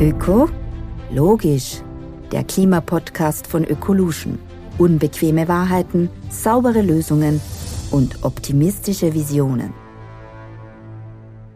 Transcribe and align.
Öko? 0.00 0.48
Logisch. 1.12 1.82
Der 2.30 2.44
Klimapodcast 2.44 3.48
von 3.48 3.64
Ökolution. 3.64 4.38
Unbequeme 4.78 5.48
Wahrheiten, 5.48 6.08
saubere 6.30 6.82
Lösungen 6.82 7.40
und 7.90 8.22
optimistische 8.22 9.12
Visionen. 9.12 9.72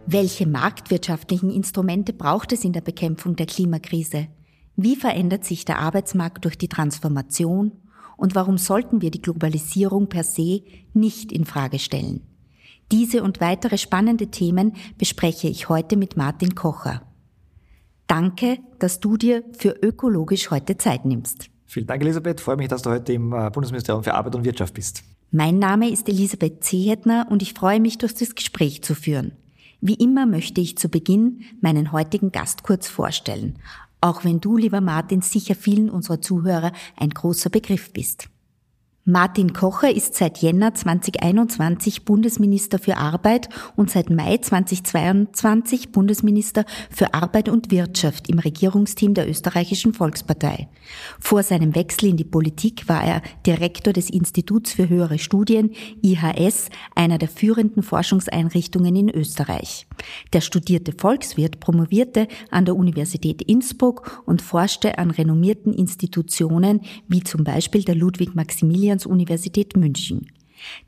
Welche 0.07 0.49
marktwirtschaftlichen 0.49 1.51
Instrumente 1.51 2.13
braucht 2.13 2.51
es 2.51 2.65
in 2.65 2.73
der 2.73 2.81
Bekämpfung 2.81 3.37
der 3.37 3.47
Klimakrise? 3.47 4.27
Wie 4.75 4.97
verändert 4.97 5.45
sich 5.45 5.65
der 5.65 5.79
Arbeitsmarkt 5.79 6.45
durch 6.45 6.59
die 6.59 6.69
Transformation? 6.69 7.71
Und 8.17 8.35
warum 8.35 8.59
sollten 8.59 9.03
wir 9.03 9.13
die 9.13 9.23
Globalisierung 9.23 10.09
per 10.09 10.25
se 10.25 10.63
nicht 10.95 11.31
in 11.31 11.45
Frage 11.45 11.79
stellen? 11.79 12.27
Diese 12.91 13.23
und 13.23 13.41
weitere 13.41 13.79
spannende 13.79 14.33
Themen 14.33 14.73
bespreche 14.99 15.47
ich 15.47 15.69
heute 15.69 15.97
mit 15.97 16.17
Martin 16.17 16.57
Kocher. 16.57 17.03
Danke, 18.07 18.59
dass 18.79 19.01
du 19.01 19.17
dir 19.17 19.43
für 19.57 19.71
ökologisch 19.83 20.51
heute 20.51 20.77
Zeit 20.77 21.05
nimmst. 21.05 21.49
Vielen 21.67 21.87
Dank, 21.87 22.03
Elisabeth. 22.03 22.41
Freue 22.41 22.57
mich, 22.57 22.69
dass 22.69 22.83
du 22.83 22.91
heute 22.91 23.13
im 23.15 23.33
äh, 23.33 23.51
Bundesministerium 23.51 24.05
für 24.05 24.15
Arbeit 24.15 24.35
und 24.35 24.45
Wirtschaft 24.45 24.75
bist. 24.75 25.03
Mein 25.31 25.59
Name 25.59 25.89
ist 25.89 26.09
Elisabeth 26.09 26.63
Zehetner 26.63 27.27
und 27.31 27.41
ich 27.41 27.55
freue 27.55 27.81
mich, 27.81 27.97
durch 27.97 28.15
das 28.15 28.35
Gespräch 28.35 28.83
zu 28.83 28.95
führen. 28.95 29.33
Wie 29.81 29.95
immer 29.95 30.27
möchte 30.27 30.61
ich 30.61 30.77
zu 30.77 30.91
Beginn 30.91 31.41
meinen 31.63 31.91
heutigen 31.91 32.31
Gast 32.31 32.63
kurz 32.63 32.87
vorstellen, 32.87 33.59
auch 34.03 34.25
wenn 34.25 34.41
du, 34.41 34.57
lieber 34.59 34.81
Martin, 34.81 35.23
sicher 35.23 35.55
vielen 35.55 35.89
unserer 35.89 36.21
Zuhörer 36.21 36.73
ein 36.97 37.11
großer 37.11 37.49
Begriff 37.49 37.93
bist. 37.93 38.29
Martin 39.05 39.53
Kocher 39.53 39.93
ist 39.93 40.15
seit 40.15 40.39
Jänner 40.39 40.75
2021 40.75 42.05
Bundesminister 42.05 42.79
für 42.79 42.99
Arbeit 42.99 43.49
und 43.75 43.91
seit 43.91 44.11
Mai 44.11 44.37
2022 44.37 45.91
Bundesminister 45.91 46.65
für 46.89 47.13
Arbeit 47.13 47.49
und 47.49 47.73
Wirtschaft 47.73 48.29
im 48.29 48.39
Regierungsteam 48.39 49.15
der 49.15 49.29
österreichischen 49.29 49.93
Volkspartei. 49.93 50.69
Vor 51.19 51.43
seinem 51.43 51.75
Wechsel 51.75 52.11
in 52.11 52.17
die 52.17 52.23
Politik 52.23 52.89
war 52.89 53.03
er 53.03 53.23
Direktor 53.45 53.93
des 53.93 54.09
Instituts 54.09 54.75
für 54.75 54.89
höhere 54.89 55.19
Studien 55.19 55.73
IHS, 56.01 56.69
einer 56.95 57.19
der 57.19 57.29
führenden 57.29 57.83
Forschungseinrichtungen 57.83 58.95
in 58.95 59.11
Österreich. 59.11 59.89
Der 60.33 60.43
studierte 60.43 60.93
Volkswirt 60.97 61.59
promovierte 61.59 62.29
an 62.53 62.67
der 62.67 62.77
Universität 62.77 63.43
Innsbruck 63.43 64.23
und 64.27 64.43
forschte 64.43 64.99
an 64.99 65.11
renommierten 65.11 65.73
Institutionen 65.73 66.83
wie 67.09 67.25
zum 67.25 67.43
Beispiel 67.43 67.83
der 67.83 67.97
Ludwig-Maximilian 68.93 69.07
Universität 69.07 69.77
München. 69.77 70.27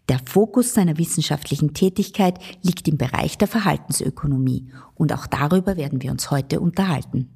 Der 0.08 0.20
Fokus 0.24 0.74
seiner 0.74 0.98
wissenschaftlichen 0.98 1.74
Tätigkeit 1.74 2.38
liegt 2.62 2.86
im 2.86 2.96
Bereich 2.96 3.38
der 3.38 3.48
Verhaltensökonomie 3.48 4.66
und 4.94 5.12
auch 5.12 5.26
darüber 5.26 5.76
werden 5.76 6.00
wir 6.02 6.12
uns 6.12 6.30
heute 6.30 6.60
unterhalten. 6.60 7.28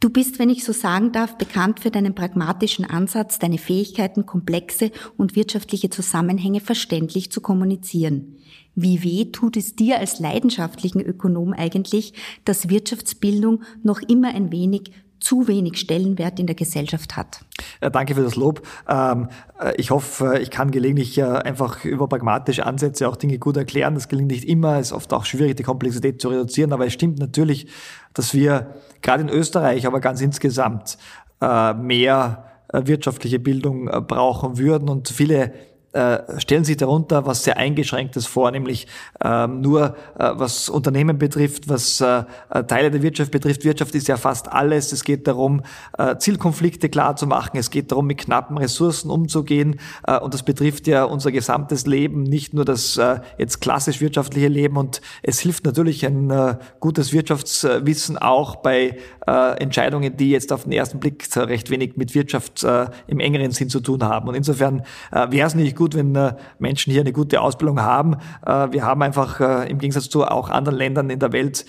Du 0.00 0.10
bist, 0.10 0.38
wenn 0.38 0.50
ich 0.50 0.64
so 0.64 0.72
sagen 0.72 1.12
darf, 1.12 1.38
bekannt 1.38 1.80
für 1.80 1.90
deinen 1.90 2.14
pragmatischen 2.14 2.84
Ansatz, 2.84 3.38
deine 3.38 3.56
Fähigkeiten, 3.56 4.26
komplexe 4.26 4.90
und 5.16 5.34
wirtschaftliche 5.34 5.88
Zusammenhänge 5.88 6.60
verständlich 6.60 7.30
zu 7.30 7.40
kommunizieren. 7.40 8.36
Wie 8.74 9.02
weh 9.02 9.26
tut 9.26 9.56
es 9.56 9.76
dir 9.76 9.98
als 9.98 10.18
leidenschaftlichen 10.18 11.00
Ökonom 11.00 11.54
eigentlich, 11.54 12.12
dass 12.44 12.68
Wirtschaftsbildung 12.68 13.62
noch 13.82 14.02
immer 14.02 14.34
ein 14.34 14.52
wenig 14.52 14.90
zu 15.24 15.48
wenig 15.48 15.78
Stellenwert 15.78 16.38
in 16.38 16.46
der 16.46 16.54
Gesellschaft 16.54 17.16
hat. 17.16 17.40
Danke 17.80 18.14
für 18.14 18.22
das 18.22 18.36
Lob. 18.36 18.62
Ähm, 18.88 19.28
äh, 19.58 19.74
ich 19.76 19.90
hoffe, 19.90 20.38
ich 20.40 20.50
kann 20.50 20.70
gelegentlich 20.70 21.16
äh, 21.18 21.22
einfach 21.22 21.84
über 21.84 22.08
pragmatische 22.08 22.66
Ansätze 22.66 23.08
auch 23.08 23.16
Dinge 23.16 23.38
gut 23.38 23.56
erklären. 23.56 23.94
Das 23.94 24.08
gelingt 24.08 24.30
nicht 24.30 24.44
immer. 24.44 24.78
Es 24.78 24.88
ist 24.88 24.92
oft 24.92 25.12
auch 25.12 25.24
schwierig, 25.24 25.56
die 25.56 25.62
Komplexität 25.62 26.20
zu 26.20 26.28
reduzieren. 26.28 26.72
Aber 26.72 26.86
es 26.86 26.92
stimmt 26.92 27.18
natürlich, 27.18 27.66
dass 28.12 28.34
wir 28.34 28.74
gerade 29.00 29.22
in 29.22 29.30
Österreich, 29.30 29.86
aber 29.86 30.00
ganz 30.00 30.20
insgesamt 30.20 30.98
äh, 31.40 31.72
mehr 31.74 32.44
wirtschaftliche 32.72 33.38
Bildung 33.38 33.84
brauchen 34.08 34.58
würden 34.58 34.88
und 34.88 35.08
viele 35.08 35.52
äh, 35.94 36.40
stellen 36.40 36.64
sich 36.64 36.76
darunter 36.76 37.24
was 37.24 37.44
sehr 37.44 37.56
Eingeschränktes 37.56 38.26
vor, 38.26 38.50
nämlich 38.50 38.86
ähm, 39.22 39.60
nur 39.60 39.96
äh, 40.18 40.30
was 40.34 40.68
Unternehmen 40.68 41.18
betrifft, 41.18 41.68
was 41.68 42.00
äh, 42.00 42.24
Teile 42.66 42.90
der 42.90 43.02
Wirtschaft 43.02 43.30
betrifft. 43.30 43.64
Wirtschaft 43.64 43.94
ist 43.94 44.08
ja 44.08 44.16
fast 44.16 44.52
alles. 44.52 44.92
Es 44.92 45.04
geht 45.04 45.26
darum, 45.26 45.62
äh, 45.96 46.16
Zielkonflikte 46.16 46.88
klar 46.88 47.14
zu 47.16 47.26
machen. 47.26 47.56
Es 47.58 47.70
geht 47.70 47.92
darum, 47.92 48.06
mit 48.06 48.18
knappen 48.18 48.58
Ressourcen 48.58 49.10
umzugehen. 49.10 49.78
Äh, 50.06 50.18
und 50.18 50.34
das 50.34 50.42
betrifft 50.42 50.86
ja 50.86 51.04
unser 51.04 51.30
gesamtes 51.30 51.86
Leben, 51.86 52.24
nicht 52.24 52.54
nur 52.54 52.64
das 52.64 52.96
äh, 52.96 53.20
jetzt 53.38 53.60
klassisch 53.60 54.00
wirtschaftliche 54.00 54.48
Leben. 54.48 54.76
Und 54.76 55.00
es 55.22 55.40
hilft 55.40 55.64
natürlich 55.64 56.04
ein 56.04 56.30
äh, 56.30 56.56
gutes 56.80 57.12
Wirtschaftswissen 57.12 58.18
auch 58.18 58.56
bei 58.56 58.98
äh, 59.26 59.62
Entscheidungen, 59.62 60.16
die 60.16 60.30
jetzt 60.30 60.52
auf 60.52 60.64
den 60.64 60.72
ersten 60.72 60.98
Blick 60.98 61.24
recht 61.36 61.70
wenig 61.70 61.96
mit 61.96 62.14
Wirtschaft 62.14 62.64
äh, 62.64 62.86
im 63.06 63.20
engeren 63.20 63.52
Sinn 63.52 63.68
zu 63.68 63.80
tun 63.80 64.02
haben. 64.02 64.28
Und 64.28 64.34
insofern 64.34 64.82
äh, 65.12 65.30
wäre 65.30 65.46
es 65.46 65.54
nicht 65.54 65.76
gut, 65.76 65.83
gut, 65.84 65.94
wenn 65.94 66.14
äh, 66.14 66.34
Menschen 66.58 66.92
hier 66.92 67.02
eine 67.02 67.12
gute 67.12 67.42
Ausbildung 67.42 67.80
haben. 67.80 68.16
Äh, 68.46 68.72
wir 68.72 68.84
haben 68.84 69.02
einfach 69.02 69.38
äh, 69.40 69.70
im 69.70 69.78
Gegensatz 69.78 70.08
zu 70.08 70.24
auch 70.24 70.48
anderen 70.48 70.78
Ländern 70.78 71.10
in 71.10 71.18
der 71.18 71.32
Welt 71.32 71.66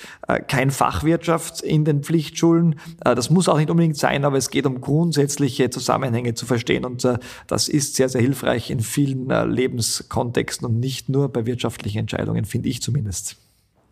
kein 0.48 0.72
Fachwirtschaft 0.72 1.62
in 1.62 1.86
den 1.86 2.02
Pflichtschulen. 2.02 2.80
Das 3.00 3.30
muss 3.30 3.50
auch 3.50 3.58
nicht 3.58 3.70
unbedingt 3.70 3.98
sein, 3.98 4.26
aber 4.26 4.38
es 4.38 4.50
geht 4.50 4.66
um 4.66 4.82
grundsätzliche 4.82 5.70
Zusammenhänge 5.70 6.34
zu 6.34 6.46
verstehen 6.46 6.86
und 6.86 7.08
das 7.48 7.68
ist 7.68 7.96
sehr, 7.96 8.10
sehr 8.10 8.22
hilfreich 8.22 8.72
in 8.72 8.80
vielen 8.80 9.30
Lebenskontexten 9.52 10.68
und 10.68 10.80
nicht 10.80 11.10
nur 11.10 11.30
bei 11.30 11.46
wirtschaftlichen 11.46 12.00
Entscheidungen, 12.00 12.46
finde 12.46 12.70
ich 12.70 12.82
zumindest. 12.82 13.38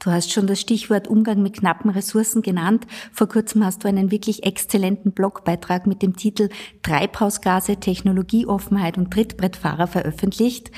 Du 0.04 0.12
hast 0.12 0.34
schon 0.34 0.48
das 0.48 0.60
Stichwort 0.60 1.08
Umgang 1.08 1.42
mit 1.42 1.54
knappen 1.54 1.90
Ressourcen 1.90 2.42
genannt. 2.42 2.86
Vor 3.14 3.30
kurzem 3.30 3.64
hast 3.64 3.84
du 3.84 3.88
einen 3.88 4.12
wirklich 4.12 4.44
exzellenten 4.44 5.14
Blogbeitrag 5.14 5.88
mit 5.88 6.02
dem 6.02 6.18
Titel 6.18 6.50
Treibhausgase, 6.82 7.78
Technologieoffenheit 7.78 8.98
und 8.98 9.12
Trittbrettfahrer 9.12 9.88
veröffentlicht. 9.88 10.72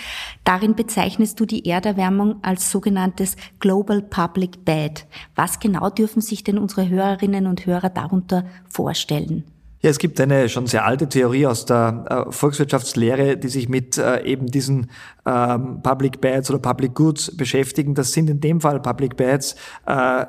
Darin 0.44 0.75
bezeichnest 0.75 1.40
du 1.40 1.47
die 1.47 1.68
Erderwärmung 1.68 2.44
als 2.44 2.69
sogenanntes 2.69 3.36
Global 3.59 4.03
Public 4.03 4.63
Bad. 4.63 5.08
Was 5.34 5.59
genau 5.59 5.90
dürfen 5.90 6.22
sich 6.22 6.44
denn 6.44 6.59
unsere 6.59 6.88
Hörerinnen 6.88 7.47
und 7.47 7.66
Hörer 7.66 7.90
darunter 7.90 8.46
vorstellen? 8.69 9.54
Ja, 9.81 9.90
es 9.90 10.00
gibt 10.00 10.19
eine 10.19 10.50
schon 10.50 10.68
sehr 10.68 10.86
alte 10.86 11.08
Theorie 11.09 11.46
aus 11.46 11.66
der 11.66 12.25
äh, 12.28 12.31
Volkswirtschaftslehre, 12.31 13.38
die 13.38 13.50
sich 13.50 13.69
mit 13.69 13.97
äh, 13.97 14.24
eben 14.24 14.47
diesen 14.47 14.90
ähm, 15.25 15.81
Public 15.84 16.22
Bads 16.22 16.50
oder 16.50 16.59
Public 16.59 16.96
Goods 16.96 17.36
beschäftigen. 17.36 17.94
Das 17.94 18.12
sind 18.12 18.30
in 18.30 18.40
dem 18.40 18.62
Fall 18.62 18.80
Public 18.81 19.16
Bads 19.16 19.56
äh, 19.86 20.25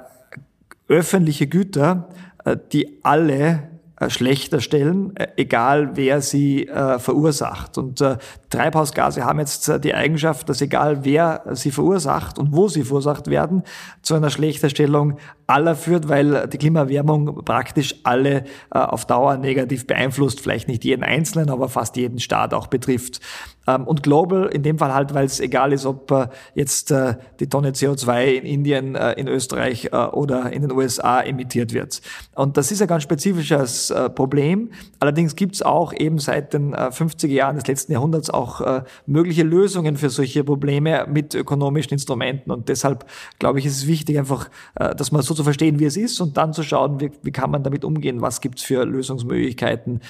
öffentliche 0.89 1.47
Güter, 1.47 2.09
äh, 2.45 2.57
die 2.73 3.01
alle 3.03 3.76
schlechter 4.09 4.61
stellen, 4.61 5.17
äh, 5.17 5.29
egal 5.37 5.97
wer 5.97 6.21
sie 6.21 6.69
äh, 6.69 6.99
verursacht. 6.99 7.79
Und 7.79 8.01
äh, 8.01 8.19
Treibhausgase 8.51 9.25
haben 9.25 9.39
jetzt 9.39 9.69
äh, 9.69 9.81
die 9.81 9.95
Eigenschaft, 9.95 10.49
dass 10.49 10.61
egal 10.61 11.05
wer 11.05 11.43
sie 11.53 11.71
verursacht 11.71 12.39
und 12.39 12.53
wo 12.53 12.69
sie 12.69 12.85
verursacht 12.85 13.29
werden, 13.29 13.63
zu 14.03 14.15
einer 14.15 14.31
Schlechterstellung 14.31 15.19
aller 15.47 15.75
führt, 15.75 16.09
weil 16.09 16.47
die 16.49 16.59
Klimaerwärmung 16.59 17.45
praktisch 17.45 17.95
alle 18.05 18.45
äh, 18.73 18.79
auf 18.79 19.07
Dauer 19.07 19.37
negativ 19.39 19.87
beeinflusst, 19.87 20.41
vielleicht 20.41 20.69
nicht 20.69 20.85
jeden 20.85 21.03
Einzelnen, 21.03 21.51
aber 21.51 21.69
fast 21.69 21.97
jeden 21.97 22.19
Staat 22.19 22.53
auch 22.53 22.67
betrifft. 22.67 23.21
Ähm, 23.67 23.85
und 23.85 24.03
global 24.03 24.47
in 24.47 24.63
dem 24.63 24.79
Fall 24.79 24.95
halt, 24.95 25.15
weil 25.15 25.27
es 25.27 25.41
egal 25.41 25.73
ist, 25.73 25.87
ob 25.87 26.11
äh, 26.11 26.29
jetzt 26.55 26.91
äh, 26.91 27.17
die 27.41 27.49
Tonne 27.49 27.73
CO2 27.73 28.25
in 28.27 28.45
Indien, 28.45 28.95
äh, 28.95 29.13
in 29.13 29.29
Österreich 29.29 29.93
oder 30.13 30.53
in 30.53 30.63
den 30.63 30.73
USA 30.73 31.21
emittiert 31.21 31.73
wird. 31.73 32.01
Und 32.35 32.57
das 32.57 32.71
ist 32.71 32.83
ein 32.83 32.89
ganz 32.89 33.03
spezifisches 33.03 33.93
Problem. 34.15 34.71
Allerdings 35.01 35.37
gibt 35.37 35.55
es 35.55 35.63
auch 35.63 35.93
eben 35.93 36.19
seit 36.19 36.53
den 36.53 36.75
50er 36.75 37.29
Jahren 37.29 37.57
des 37.57 37.67
letzten 37.67 37.93
Jahrhunderts 37.93 38.31
auch 38.31 38.83
mögliche 39.07 39.43
Lösungen 39.43 39.97
für 39.97 40.11
solche 40.11 40.45
Probleme 40.45 41.07
mit 41.09 41.35
ökonomischen 41.35 41.93
Instrumenten. 41.93 42.51
Und 42.51 42.69
deshalb 42.69 43.07
glaube 43.39 43.59
ich, 43.59 43.67
ist 43.67 43.77
es 43.77 43.87
wichtig 43.87 44.19
einfach, 44.19 44.51
dass 44.75 45.13
man 45.13 45.23
so 45.23 45.35
zu 45.35 45.45
verstehen, 45.45 45.79
wie 45.79 45.85
es 45.85 45.97
ist 45.97 46.21
und 46.21 46.37
dann 46.37 46.53
zu 46.53 46.63
schauen, 46.63 47.01
wie, 47.01 47.11
wie 47.23 47.33
kann 47.33 47.51
man 47.51 47.63
damit 47.63 47.85
umgehen, 47.85 48.21
was 48.21 48.41
gibt 48.41 48.59
es 48.59 48.65
für 48.65 48.85
Lösungsmöglichkeiten, 48.85 50.01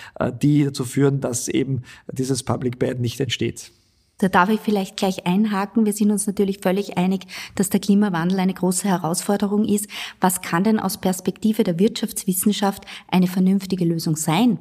die 0.42 0.64
dazu 0.64 0.84
führen, 0.84 1.20
dass 1.20 1.48
eben 1.48 1.82
dieses 2.10 2.42
Public 2.42 2.78
Bad 2.78 3.00
nicht 3.00 3.20
entsteht. 3.20 3.45
Da 4.18 4.28
darf 4.28 4.48
ich 4.48 4.60
vielleicht 4.60 4.96
gleich 4.96 5.26
einhaken. 5.26 5.84
Wir 5.84 5.92
sind 5.92 6.10
uns 6.10 6.26
natürlich 6.26 6.60
völlig 6.60 6.96
einig, 6.96 7.26
dass 7.54 7.68
der 7.68 7.80
Klimawandel 7.80 8.40
eine 8.40 8.54
große 8.54 8.88
Herausforderung 8.88 9.66
ist. 9.66 9.88
Was 10.20 10.40
kann 10.40 10.64
denn 10.64 10.80
aus 10.80 10.98
Perspektive 10.98 11.64
der 11.64 11.78
Wirtschaftswissenschaft 11.78 12.84
eine 13.08 13.26
vernünftige 13.26 13.84
Lösung 13.84 14.16
sein? 14.16 14.58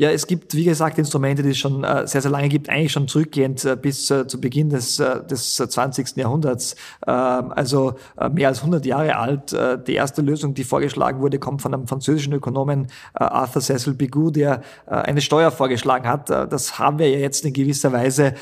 Ja, 0.00 0.10
es 0.12 0.28
gibt, 0.28 0.54
wie 0.54 0.62
gesagt, 0.62 0.96
Instrumente, 0.96 1.42
die 1.42 1.50
es 1.50 1.58
schon 1.58 1.82
äh, 1.82 2.06
sehr, 2.06 2.22
sehr 2.22 2.30
lange 2.30 2.48
gibt, 2.48 2.68
eigentlich 2.68 2.92
schon 2.92 3.08
zurückgehend 3.08 3.64
äh, 3.64 3.74
bis 3.74 4.08
äh, 4.12 4.28
zu 4.28 4.40
Beginn 4.40 4.70
des, 4.70 5.00
äh, 5.00 5.26
des 5.26 5.56
20. 5.56 6.16
Jahrhunderts, 6.16 6.76
ähm, 7.04 7.50
also 7.50 7.94
äh, 8.16 8.28
mehr 8.28 8.46
als 8.46 8.60
100 8.60 8.86
Jahre 8.86 9.16
alt. 9.16 9.52
Äh, 9.52 9.76
die 9.84 9.94
erste 9.94 10.22
Lösung, 10.22 10.54
die 10.54 10.62
vorgeschlagen 10.62 11.20
wurde, 11.20 11.40
kommt 11.40 11.62
von 11.62 11.74
einem 11.74 11.88
französischen 11.88 12.32
Ökonomen 12.32 12.86
Arthur 13.14 13.60
Cecil 13.60 13.94
Bigot, 13.94 14.36
der 14.36 14.62
eine 14.86 15.20
Steuer 15.20 15.50
vorgeschlagen 15.50 16.06
hat. 16.06 16.30
das 16.30 16.78
haben 16.78 16.98
wir 16.98 17.10
ja 17.10 17.18
jetzt 17.18 17.44
in 17.44 17.52
gewisser 17.52 17.92
Weise 17.92 18.34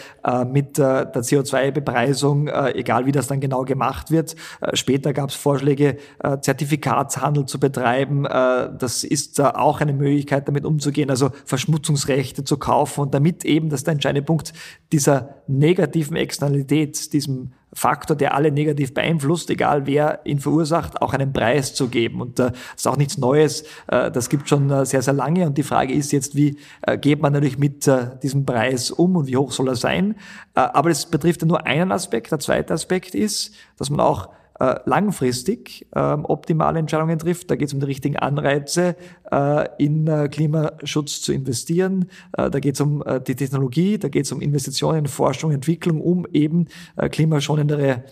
mit 0.50 0.78
der 0.78 1.12
CO2-Bepreisung, 1.12 2.48
egal 2.48 3.06
wie 3.06 3.12
das 3.12 3.28
dann 3.28 3.40
genau 3.40 3.62
gemacht 3.62 4.10
wird. 4.10 4.36
später 4.74 5.12
gab 5.12 5.30
es 5.30 5.36
Vorschläge, 5.36 5.96
Zertifikatshandel 6.40 7.46
zu 7.46 7.58
betreiben. 7.60 8.24
das 8.24 9.04
ist 9.04 9.40
auch 9.40 9.80
eine 9.80 9.92
Möglichkeit, 9.92 10.48
damit 10.48 10.64
umzugehen. 10.64 11.10
Also 11.10 11.30
Verschmutzungsrechte 11.46 12.44
zu 12.44 12.58
kaufen 12.58 13.00
und 13.00 13.14
damit 13.14 13.44
eben, 13.44 13.70
das 13.70 13.80
ist 13.80 13.86
der 13.86 13.92
entscheidende 13.92 14.26
Punkt, 14.26 14.52
dieser 14.92 15.36
negativen 15.46 16.16
Externalität, 16.16 17.12
diesem 17.12 17.52
Faktor, 17.72 18.16
der 18.16 18.34
alle 18.34 18.50
negativ 18.50 18.94
beeinflusst, 18.94 19.50
egal 19.50 19.86
wer 19.86 20.20
ihn 20.24 20.38
verursacht, 20.38 21.00
auch 21.02 21.12
einen 21.12 21.32
Preis 21.32 21.74
zu 21.74 21.88
geben. 21.88 22.20
Und 22.20 22.40
äh, 22.40 22.50
das 22.50 22.58
ist 22.76 22.88
auch 22.88 22.96
nichts 22.96 23.18
Neues. 23.18 23.64
Äh, 23.86 24.10
das 24.10 24.28
gibt 24.28 24.48
schon 24.48 24.70
äh, 24.70 24.86
sehr, 24.86 25.02
sehr 25.02 25.12
lange. 25.14 25.46
Und 25.46 25.58
die 25.58 25.62
Frage 25.62 25.92
ist 25.92 26.10
jetzt, 26.12 26.34
wie 26.34 26.58
geht 27.00 27.20
man 27.20 27.32
natürlich 27.32 27.58
mit 27.58 27.90
diesem 28.22 28.46
Preis 28.46 28.90
um 28.90 29.16
und 29.16 29.26
wie 29.26 29.36
hoch 29.36 29.52
soll 29.52 29.68
er 29.68 29.76
sein? 29.76 30.16
Aber 30.54 30.90
es 30.90 31.06
betrifft 31.06 31.42
ja 31.42 31.48
nur 31.48 31.66
einen 31.66 31.92
Aspekt. 31.92 32.30
Der 32.30 32.38
zweite 32.38 32.72
Aspekt 32.72 33.14
ist, 33.14 33.54
dass 33.76 33.90
man 33.90 34.00
auch 34.00 34.30
äh, 34.58 34.76
langfristig 34.86 35.86
äh, 35.94 36.00
optimale 36.00 36.78
Entscheidungen 36.78 37.18
trifft. 37.18 37.50
Da 37.50 37.56
geht 37.56 37.68
es 37.68 37.74
um 37.74 37.80
die 37.80 37.86
richtigen 37.86 38.16
Anreize, 38.16 38.96
äh, 39.30 39.68
in 39.76 40.06
äh, 40.06 40.28
Klimaschutz 40.28 41.20
zu 41.20 41.34
investieren. 41.34 42.06
Äh, 42.36 42.48
da 42.50 42.58
geht 42.58 42.76
es 42.76 42.80
um 42.80 43.02
äh, 43.04 43.20
die 43.20 43.36
Technologie, 43.36 43.98
da 43.98 44.08
geht 44.08 44.24
es 44.24 44.32
um 44.32 44.40
Investitionen 44.40 45.00
in 45.00 45.06
Forschung, 45.08 45.50
Entwicklung, 45.52 46.00
um 46.00 46.26
eben 46.32 46.68
klimaschonendere 46.96 48.04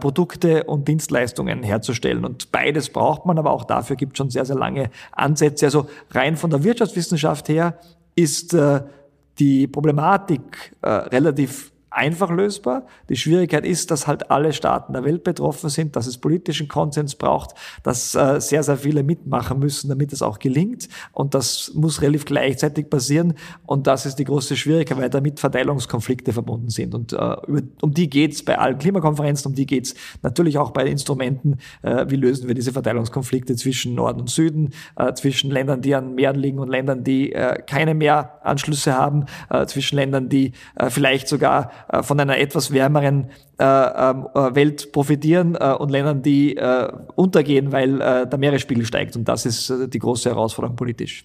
Produkte 0.00 0.64
und 0.64 0.86
Dienstleistungen 0.86 1.62
herzustellen. 1.62 2.24
Und 2.24 2.52
beides 2.52 2.88
braucht 2.90 3.26
man, 3.26 3.38
aber 3.38 3.50
auch 3.50 3.64
dafür 3.64 3.96
gibt 3.96 4.12
es 4.12 4.18
schon 4.18 4.30
sehr, 4.30 4.44
sehr 4.44 4.56
lange 4.56 4.90
Ansätze. 5.10 5.66
Also 5.66 5.88
rein 6.10 6.36
von 6.36 6.50
der 6.50 6.62
Wirtschaftswissenschaft 6.62 7.48
her 7.48 7.78
ist 8.14 8.56
die 9.38 9.66
Problematik 9.66 10.76
relativ 10.82 11.71
einfach 11.92 12.30
lösbar. 12.30 12.86
Die 13.08 13.16
Schwierigkeit 13.16 13.66
ist, 13.66 13.90
dass 13.90 14.06
halt 14.06 14.30
alle 14.30 14.52
Staaten 14.52 14.92
der 14.92 15.04
Welt 15.04 15.24
betroffen 15.24 15.68
sind, 15.68 15.96
dass 15.96 16.06
es 16.06 16.18
politischen 16.18 16.68
Konsens 16.68 17.14
braucht, 17.14 17.54
dass 17.82 18.14
äh, 18.14 18.40
sehr, 18.40 18.62
sehr 18.62 18.78
viele 18.78 19.02
mitmachen 19.02 19.58
müssen, 19.58 19.88
damit 19.88 20.12
es 20.12 20.22
auch 20.22 20.38
gelingt. 20.38 20.88
Und 21.12 21.34
das 21.34 21.72
muss 21.74 22.00
relativ 22.02 22.24
gleichzeitig 22.24 22.88
passieren. 22.88 23.34
Und 23.66 23.86
das 23.86 24.06
ist 24.06 24.16
die 24.16 24.24
große 24.24 24.56
Schwierigkeit, 24.56 24.98
weil 24.98 25.10
damit 25.10 25.40
Verteilungskonflikte 25.40 26.32
verbunden 26.32 26.70
sind. 26.70 26.94
Und 26.94 27.12
äh, 27.12 27.36
um 27.80 27.92
die 27.92 28.08
geht's 28.08 28.44
bei 28.44 28.58
allen 28.58 28.78
Klimakonferenzen, 28.78 29.50
um 29.50 29.54
die 29.54 29.66
geht's 29.66 29.94
natürlich 30.22 30.58
auch 30.58 30.70
bei 30.70 30.86
Instrumenten, 30.86 31.58
äh, 31.82 32.06
wie 32.08 32.16
lösen 32.16 32.48
wir 32.48 32.54
diese 32.54 32.72
Verteilungskonflikte 32.72 33.54
zwischen 33.56 33.94
Norden 33.94 34.20
und 34.20 34.30
Süden, 34.30 34.70
äh, 34.96 35.12
zwischen 35.14 35.50
Ländern, 35.50 35.82
die 35.82 35.94
an 35.94 36.14
Meeren 36.14 36.36
liegen 36.36 36.58
und 36.58 36.68
Ländern, 36.68 37.04
die 37.04 37.34
keine 37.66 37.94
Meeranschlüsse 37.94 38.94
haben, 38.94 39.26
zwischen 39.66 39.96
Ländern, 39.96 40.28
die 40.28 40.52
vielleicht 40.88 41.28
sogar 41.28 41.70
von 42.02 42.20
einer 42.20 42.38
etwas 42.38 42.72
wärmeren 42.72 43.30
äh, 43.58 43.64
ähm, 43.64 44.26
äh, 44.34 44.54
Welt 44.54 44.92
profitieren 44.92 45.56
und 45.56 45.90
Ländern, 45.90 46.22
die 46.22 46.58
untergehen, 47.14 47.72
weil 47.72 47.98
der 47.98 48.38
Meeresspiegel 48.38 48.84
steigt. 48.84 49.16
Und 49.16 49.28
das 49.28 49.46
ist 49.46 49.72
die 49.88 49.98
große 49.98 50.30
Herausforderung 50.30 50.76
politisch. 50.76 51.24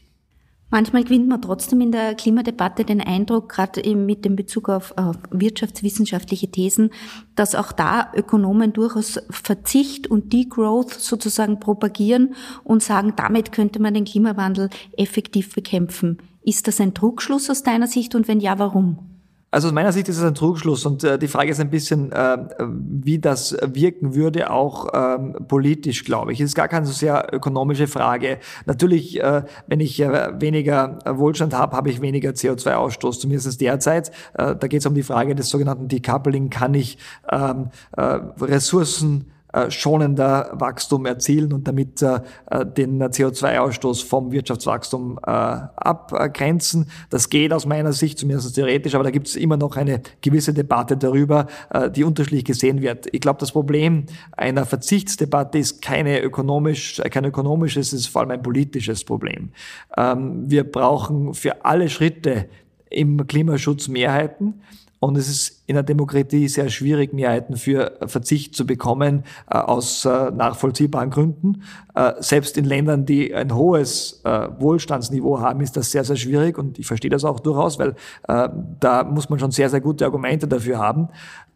Manchmal 0.69 1.05
gewinnt 1.05 1.29
man 1.29 1.41
trotzdem 1.41 1.79
in 1.79 1.93
der 1.93 2.13
Klimadebatte 2.13 2.83
den 2.83 2.99
Eindruck, 2.99 3.47
gerade 3.47 3.81
eben 3.85 4.05
mit 4.05 4.25
dem 4.25 4.35
Bezug 4.35 4.67
auf, 4.67 4.93
auf, 4.97 5.15
wirtschaftswissenschaftliche 5.31 6.51
Thesen, 6.51 6.89
dass 7.35 7.55
auch 7.55 7.71
da 7.71 8.11
Ökonomen 8.13 8.73
durchaus 8.73 9.17
Verzicht 9.29 10.07
und 10.07 10.33
Degrowth 10.33 10.91
sozusagen 10.91 11.61
propagieren 11.61 12.35
und 12.65 12.83
sagen, 12.83 13.13
damit 13.15 13.53
könnte 13.53 13.79
man 13.81 13.93
den 13.93 14.03
Klimawandel 14.03 14.69
effektiv 14.97 15.55
bekämpfen. 15.55 16.17
Ist 16.43 16.67
das 16.67 16.81
ein 16.81 16.93
Trugschluss 16.93 17.49
aus 17.49 17.63
deiner 17.63 17.87
Sicht 17.87 18.13
und 18.13 18.27
wenn 18.27 18.41
ja, 18.41 18.59
warum? 18.59 19.16
Also 19.49 19.69
aus 19.69 19.73
meiner 19.73 19.93
Sicht 19.93 20.09
ist 20.09 20.17
es 20.17 20.23
ein 20.23 20.35
Trugschluss 20.35 20.85
und 20.85 21.05
äh, 21.05 21.17
die 21.17 21.29
Frage 21.29 21.51
ist 21.51 21.61
ein 21.61 21.69
bisschen, 21.69 22.11
äh, 22.11 22.37
wie 22.59 23.17
das 23.17 23.55
wirken 23.61 24.13
würde, 24.13 24.51
auch 24.51 24.89
ähm, 24.93 25.37
politisch, 25.47 26.03
glaube 26.03 26.33
ich. 26.33 26.41
Es 26.41 26.49
ist 26.49 26.55
gar 26.55 26.67
keine 26.67 26.85
so 26.85 26.91
sehr 26.91 27.29
ökonomische 27.31 27.87
Frage. 27.87 28.39
Natürlich, 28.65 29.21
äh, 29.21 29.43
wenn 29.67 29.79
ich 29.79 30.01
äh, 30.01 30.39
weniger 30.41 30.99
Wohlstand 31.05 31.53
habe, 31.53 31.77
habe 31.77 31.89
ich 31.89 32.01
weniger 32.01 32.31
CO2-Ausstoß, 32.31 33.21
zumindest 33.21 33.61
derzeit. 33.61 34.11
Äh, 34.33 34.55
da 34.57 34.67
geht 34.67 34.81
es 34.81 34.85
um 34.85 34.95
die 34.95 35.03
Frage 35.03 35.33
des 35.33 35.49
sogenannten 35.49 35.87
Decoupling. 35.87 36.49
Kann 36.49 36.73
ich 36.73 36.97
ähm, 37.31 37.69
äh, 37.95 38.19
Ressourcen 38.41 39.31
schonender 39.69 40.51
Wachstum 40.53 41.05
erzielen 41.05 41.53
und 41.53 41.67
damit 41.67 42.01
äh, 42.01 42.19
äh, 42.49 42.65
den 42.65 43.01
CO2-Ausstoß 43.01 44.05
vom 44.05 44.31
Wirtschaftswachstum 44.31 45.19
abgrenzen. 45.19 46.89
Das 47.09 47.29
geht 47.29 47.53
aus 47.53 47.65
meiner 47.65 47.93
Sicht 47.93 48.19
zumindest 48.19 48.55
theoretisch, 48.55 48.95
aber 48.95 49.03
da 49.03 49.11
gibt 49.11 49.27
es 49.27 49.35
immer 49.35 49.57
noch 49.57 49.77
eine 49.77 50.01
gewisse 50.21 50.53
Debatte 50.53 50.97
darüber, 50.97 51.47
die 51.95 52.03
unterschiedlich 52.03 52.45
gesehen 52.45 52.81
wird. 52.81 53.07
Ich 53.11 53.21
glaube, 53.21 53.39
das 53.39 53.51
Problem 53.51 54.05
einer 54.35 54.65
Verzichtsdebatte 54.65 55.57
ist 55.57 55.81
keine 55.81 56.21
ökonomisch, 56.21 57.01
kein 57.09 57.25
ökonomisches, 57.25 57.93
es 57.93 58.01
ist 58.01 58.07
vor 58.07 58.21
allem 58.21 58.31
ein 58.31 58.41
politisches 58.41 59.03
Problem. 59.03 59.51
Ähm, 59.95 60.49
wir 60.49 60.63
brauchen 60.63 61.33
für 61.33 61.65
alle 61.65 61.89
Schritte 61.89 62.47
im 62.89 63.27
Klimaschutz 63.27 63.87
Mehrheiten. 63.87 64.61
Und 64.99 65.15
es 65.15 65.29
ist 65.29 65.63
in 65.67 65.75
der 65.75 65.83
Demokratie 65.83 66.47
sehr 66.47 66.69
schwierig, 66.69 67.13
Mehrheiten 67.13 67.55
für 67.55 67.97
Verzicht 68.07 68.55
zu 68.55 68.65
bekommen, 68.65 69.23
äh, 69.49 69.57
aus 69.57 70.05
äh, 70.05 70.31
nachvollziehbaren 70.31 71.11
Gründen. 71.11 71.61
Äh, 71.93 72.13
selbst 72.19 72.57
in 72.57 72.65
Ländern, 72.65 73.05
die 73.05 73.33
ein 73.33 73.53
hohes 73.53 74.21
Wohlstandsniveau 74.23 75.39
haben, 75.39 75.61
ist 75.61 75.77
das 75.77 75.91
sehr, 75.91 76.03
sehr 76.03 76.15
schwierig. 76.15 76.57
Und 76.57 76.79
ich 76.79 76.87
verstehe 76.87 77.11
das 77.11 77.23
auch 77.23 77.39
durchaus, 77.39 77.79
weil 77.79 77.95
da 78.27 79.03
muss 79.03 79.29
man 79.29 79.39
schon 79.39 79.51
sehr, 79.51 79.69
sehr 79.69 79.81
gute 79.81 80.05
Argumente 80.05 80.47
dafür 80.47 80.79
haben. 80.79 81.09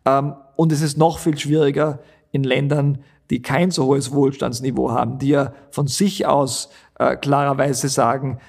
Ähm, 0.05 0.33
und 0.55 0.71
es 0.71 0.81
ist 0.81 0.97
noch 0.97 1.19
viel 1.19 1.37
schwieriger 1.37 1.99
in 2.31 2.43
Ländern, 2.43 2.99
die 3.29 3.41
kein 3.41 3.71
so 3.71 3.85
hohes 3.85 4.13
Wohlstandsniveau 4.13 4.91
haben, 4.91 5.17
die 5.17 5.29
ja 5.29 5.53
von 5.69 5.87
sich 5.87 6.25
aus 6.25 6.69
klarerweise 7.21 7.89
sagen, 7.89 8.39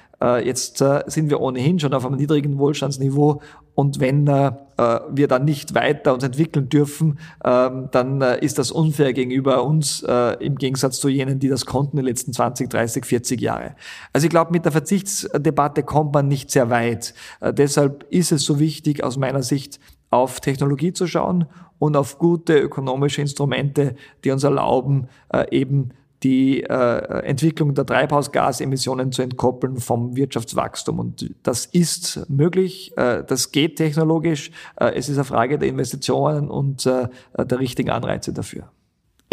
Jetzt 0.45 0.77
sind 0.77 1.29
wir 1.29 1.41
ohnehin 1.41 1.79
schon 1.79 1.93
auf 1.93 2.05
einem 2.05 2.15
niedrigen 2.15 2.57
Wohlstandsniveau 2.57 3.41
und 3.75 3.99
wenn 3.99 4.27
äh, 4.27 4.51
wir 4.77 5.27
dann 5.27 5.45
nicht 5.45 5.73
weiter 5.73 6.13
uns 6.13 6.23
entwickeln 6.23 6.69
dürfen, 6.69 7.19
äh, 7.43 7.69
dann 7.91 8.21
äh, 8.21 8.39
ist 8.43 8.59
das 8.59 8.71
unfair 8.71 9.13
gegenüber 9.13 9.63
uns 9.63 10.03
äh, 10.03 10.33
im 10.43 10.55
Gegensatz 10.55 10.99
zu 10.99 11.09
jenen, 11.09 11.39
die 11.39 11.49
das 11.49 11.65
konnten 11.65 11.97
in 11.97 12.03
den 12.03 12.09
letzten 12.09 12.33
20, 12.33 12.69
30, 12.69 13.05
40 13.05 13.41
Jahre. 13.41 13.75
Also 14.11 14.25
ich 14.25 14.29
glaube, 14.29 14.51
mit 14.51 14.65
der 14.65 14.71
Verzichtsdebatte 14.71 15.83
kommt 15.83 16.13
man 16.13 16.27
nicht 16.27 16.51
sehr 16.51 16.69
weit. 16.69 17.13
Äh, 17.39 17.53
deshalb 17.53 18.05
ist 18.09 18.31
es 18.31 18.43
so 18.43 18.59
wichtig, 18.59 19.03
aus 19.03 19.17
meiner 19.17 19.43
Sicht, 19.43 19.79
auf 20.09 20.39
Technologie 20.39 20.93
zu 20.93 21.07
schauen 21.07 21.45
und 21.79 21.97
auf 21.97 22.19
gute 22.19 22.59
ökonomische 22.59 23.21
Instrumente, 23.21 23.95
die 24.23 24.29
uns 24.29 24.43
erlauben, 24.43 25.07
äh, 25.29 25.45
eben 25.49 25.89
die 26.23 26.63
äh, 26.63 27.23
Entwicklung 27.23 27.73
der 27.73 27.85
Treibhausgasemissionen 27.85 29.11
zu 29.11 29.21
entkoppeln 29.21 29.77
vom 29.77 30.15
Wirtschaftswachstum. 30.15 30.99
Und 30.99 31.33
das 31.43 31.65
ist 31.65 32.29
möglich, 32.29 32.97
äh, 32.97 33.23
das 33.23 33.51
geht 33.51 33.75
technologisch. 33.75 34.51
Äh, 34.77 34.93
es 34.95 35.09
ist 35.09 35.17
eine 35.17 35.25
Frage 35.25 35.59
der 35.59 35.67
Investitionen 35.67 36.49
und 36.49 36.85
äh, 36.85 37.07
der 37.37 37.59
richtigen 37.59 37.89
Anreize 37.89 38.31
dafür. 38.33 38.69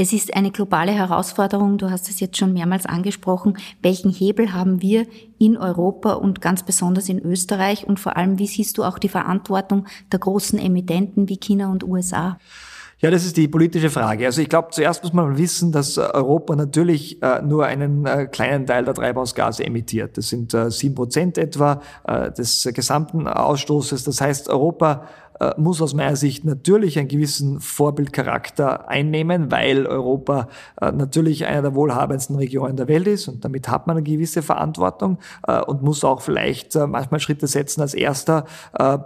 Es 0.03 0.15
ist 0.15 0.35
eine 0.35 0.51
globale 0.51 0.93
Herausforderung, 0.93 1.77
du 1.77 1.91
hast 1.91 2.09
es 2.09 2.21
jetzt 2.21 2.39
schon 2.39 2.55
mehrmals 2.55 2.87
angesprochen. 2.87 3.59
Welchen 3.83 4.11
Hebel 4.11 4.55
haben 4.55 4.81
wir 4.81 5.07
in 5.39 5.59
Europa 5.59 6.15
und 6.15 6.41
ganz 6.41 6.63
besonders 6.63 7.11
in 7.11 7.19
Österreich? 7.19 7.87
Und 7.87 8.01
vor 8.01 8.17
allem, 8.17 8.39
wie 8.39 8.47
siehst 8.47 8.79
du 8.79 8.85
auch 8.85 8.99
die 8.99 9.11
Verantwortung 9.11 9.87
der 10.11 10.19
großen 10.19 10.59
Emittenten 10.59 11.29
wie 11.29 11.37
China 11.37 11.71
und 11.71 11.85
USA? 11.85 12.39
Ja, 13.03 13.11
das 13.11 13.25
ist 13.25 13.39
die 13.39 13.49
politische 13.49 13.89
Frage. 13.89 14.27
Also 14.27 14.43
ich 14.43 14.51
glaube, 14.51 14.69
zuerst 14.73 15.03
muss 15.03 15.15
man 15.15 15.39
wissen, 15.39 15.73
dass 15.73 15.97
äh, 15.97 16.03
Europa 16.03 16.55
natürlich 16.55 17.23
äh, 17.23 17.41
nur 17.41 17.65
einen 17.65 18.05
äh, 18.05 18.27
kleinen 18.27 18.67
Teil 18.67 18.85
der 18.85 18.93
Treibhausgase 18.93 19.65
emittiert. 19.65 20.19
Das 20.19 20.29
sind 20.29 20.53
äh, 20.53 20.71
sieben 20.71 20.97
Prozent 20.97 21.39
etwa 21.39 21.81
äh, 22.07 22.31
des 22.31 22.69
gesamten 22.75 23.27
Ausstoßes. 23.27 24.05
Das 24.05 24.21
heißt, 24.21 24.51
Europa 24.51 25.07
äh, 25.41 25.53
muss 25.57 25.81
aus 25.81 25.95
meiner 25.95 26.15
Sicht 26.15 26.45
natürlich 26.45 26.99
einen 26.99 27.09
gewissen 27.09 27.61
Vorbildcharakter 27.61 28.87
einnehmen, 28.91 29.51
weil 29.51 29.87
Europa 29.87 30.49
natürlich 30.79 31.47
einer 31.47 31.63
der 31.63 31.75
wohlhabendsten 31.75 32.37
Regionen 32.37 32.77
der 32.77 32.87
Welt 32.89 33.07
ist 33.07 33.29
und 33.29 33.43
damit 33.47 33.69
hat 33.71 33.87
man 33.87 33.97
eine 33.97 34.05
gewisse 34.05 34.43
Verantwortung 34.43 35.19
und 35.67 35.83
muss 35.83 36.05
auch 36.05 36.21
vielleicht 36.21 36.75
manchmal 36.75 37.21
Schritte 37.21 37.47
setzen 37.47 37.81
als 37.81 37.95
erster, 37.95 38.45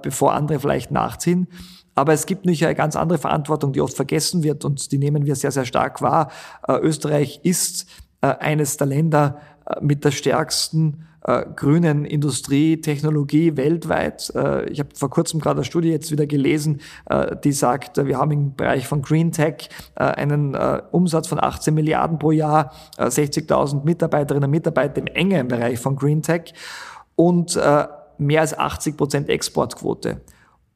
bevor 0.03 0.35
andere 0.35 0.59
vielleicht 0.59 0.91
nachziehen. 0.91 1.47
Aber 1.95 2.13
es 2.13 2.27
gibt 2.27 2.45
nicht 2.47 2.65
eine 2.65 2.75
ganz 2.75 2.97
andere 2.97 3.19
Verantwortung, 3.19 3.73
die 3.73 3.81
oft 3.81 3.95
vergessen 3.95 4.43
wird 4.43 4.65
und 4.65 4.91
die 4.93 4.99
nehmen 4.99 5.27
wir 5.27 5.37
sehr, 5.37 5.53
sehr 5.53 5.65
stark 5.65 6.03
wahr. 6.03 6.31
Äh, 6.67 6.79
Österreich 6.79 7.41
ist 7.43 7.87
eines 8.21 8.79
der 8.79 8.87
Länder 8.87 9.39
mit 9.83 10.03
der 10.03 10.11
stärksten 10.11 11.05
äh, 11.25 11.47
grünen 11.57 12.05
Industrietechnologie 12.05 13.57
weltweit. 13.57 14.31
Äh, 14.35 14.69
ich 14.69 14.79
habe 14.79 14.91
vor 14.95 15.11
kurzem 15.11 15.41
gerade 15.41 15.57
eine 15.57 15.65
Studie 15.65 15.89
jetzt 15.89 16.11
wieder 16.11 16.27
gelesen, 16.27 16.81
äh, 17.07 17.35
die 17.43 17.53
sagt, 17.53 17.97
wir 17.97 18.19
haben 18.19 18.31
im 18.31 18.55
Bereich 18.55 18.87
von 18.87 19.03
Green 19.03 19.33
Tech 19.33 19.71
äh, 19.95 20.05
einen 20.05 20.55
äh, 20.55 20.83
Umsatz 20.91 21.27
von 21.27 21.43
18 21.43 21.75
Milliarden 21.75 22.19
pro 22.19 22.31
Jahr, 22.31 22.73
60.000 22.99 23.85
Mitarbeiterinnen 23.85 24.45
und 24.45 24.51
Mitarbeiter 24.51 24.99
im 24.99 25.07
engen 25.07 25.49
Bereich 25.49 25.79
von 25.79 25.97
Green 25.97 26.23
Tech 26.23 26.53
und 27.17 27.59
mehr 28.19 28.41
als 28.41 28.59
80 28.59 28.97
Prozent 28.97 29.29
Exportquote. 29.29 30.21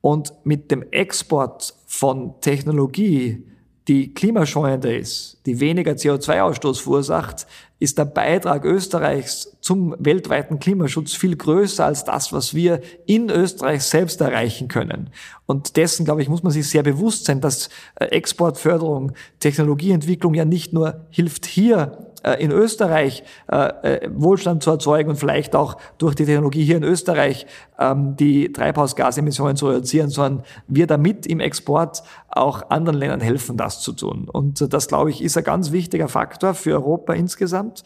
Und 0.08 0.32
mit 0.42 0.70
dem 0.70 0.90
Export 0.90 1.74
von 1.86 2.40
Technologie, 2.40 3.44
die 3.88 4.14
klimaschonender 4.14 4.96
ist, 4.96 5.38
die 5.44 5.60
weniger 5.60 5.92
CO2-Ausstoß 5.92 6.80
verursacht, 6.80 7.46
ist 7.78 7.98
der 7.98 8.06
Beitrag 8.06 8.64
Österreichs 8.64 9.58
zum 9.60 9.94
weltweiten 9.98 10.60
Klimaschutz 10.60 11.12
viel 11.12 11.36
größer 11.36 11.84
als 11.84 12.04
das, 12.04 12.32
was 12.32 12.54
wir 12.54 12.80
in 13.04 13.28
Österreich 13.28 13.82
selbst 13.82 14.22
erreichen 14.22 14.68
können. 14.68 15.10
Und 15.44 15.76
dessen, 15.76 16.06
glaube 16.06 16.22
ich, 16.22 16.30
muss 16.30 16.42
man 16.42 16.52
sich 16.52 16.66
sehr 16.66 16.82
bewusst 16.82 17.26
sein, 17.26 17.42
dass 17.42 17.68
äh, 17.96 18.06
Exportförderung, 18.06 19.12
Technologieentwicklung 19.40 20.32
ja 20.32 20.46
nicht 20.46 20.72
nur 20.72 21.04
hilft 21.10 21.44
hier 21.44 22.07
in 22.38 22.50
Österreich 22.50 23.22
äh, 23.46 24.08
Wohlstand 24.12 24.62
zu 24.62 24.70
erzeugen 24.70 25.10
und 25.10 25.16
vielleicht 25.16 25.54
auch 25.54 25.76
durch 25.98 26.14
die 26.14 26.25
Technologie 26.25 26.64
hier 26.64 26.76
in 26.76 26.82
Österreich 26.82 27.46
ähm, 27.78 28.16
die 28.16 28.52
Treibhausgasemissionen 28.52 29.56
zu 29.56 29.68
reduzieren, 29.68 30.10
sondern 30.10 30.44
wir 30.66 30.87
damit 30.87 31.26
im 31.26 31.40
Export 31.40 32.02
auch 32.28 32.70
anderen 32.70 32.98
Ländern 32.98 33.20
helfen, 33.20 33.56
das 33.56 33.80
zu 33.80 33.92
tun. 33.92 34.28
Und 34.30 34.72
das, 34.72 34.88
glaube 34.88 35.10
ich, 35.10 35.22
ist 35.22 35.37
ein 35.37 35.44
ganz 35.44 35.72
wichtiger 35.72 36.08
Faktor 36.08 36.54
für 36.54 36.75
Europa 36.75 37.14
insgesamt. 37.14 37.82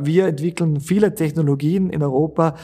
Wir 0.00 0.28
entwickeln 0.28 0.80
viele 0.80 1.14
Technologien 1.14 1.90
in 1.90 2.02
Europa, 2.02 2.54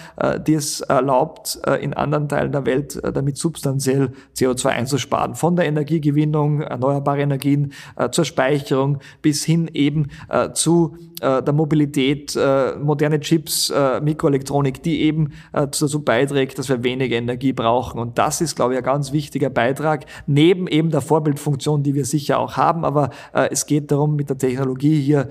die 0.47 0.55
es 0.55 0.81
erlaubt, 0.81 1.61
in 1.81 1.93
anderen 1.93 2.29
Teilen 2.29 2.53
der 2.53 2.67
Welt 2.67 3.01
damit 3.03 3.37
substanziell 3.37 4.13
CO2 4.37 4.69
einzusparen. 4.69 5.35
Von 5.35 5.57
der 5.57 5.67
Energiegewinnung, 5.67 6.63
erneuerbare 6.63 7.21
Energien 7.21 7.73
zur 8.13 8.25
Speicherung 8.25 8.99
bis 9.21 9.45
hin 9.45 9.69
eben 9.73 10.09
zu 10.55 10.98
äh, 11.21 11.43
der 11.43 11.53
Mobilität, 11.53 12.37
äh, 12.37 12.77
moderne 12.77 13.21
Chips, 13.21 13.71
äh, 13.71 14.01
Mikroelektronik, 14.01 14.83
die 14.83 15.03
eben 15.03 15.33
dazu 15.53 16.03
beiträgt, 16.03 16.59
dass 16.59 16.69
wir 16.69 16.85
weniger 16.85 17.17
Energie 17.17 17.53
brauchen. 17.53 17.99
Und 17.99 18.19
das 18.19 18.41
ist, 18.41 18.57
glaube 18.57 18.75
ich, 18.75 18.79
ein 18.79 18.85
ganz 18.85 19.13
wichtiger 19.13 19.51
Beitrag, 19.51 20.07
neben 20.27 20.67
eben 20.69 20.91
der 20.91 21.01
Vorbildfunktion, 21.01 21.83
die 21.83 21.95
wir 21.95 22.05
sicher 22.05 22.39
auch 22.39 22.57
haben. 22.57 22.85
Aber 22.85 23.11
es 23.33 23.67
geht 23.67 23.91
darum, 23.91 24.17
mit 24.17 24.31
der 24.31 24.39
Technologie 24.39 25.01
hier 25.01 25.29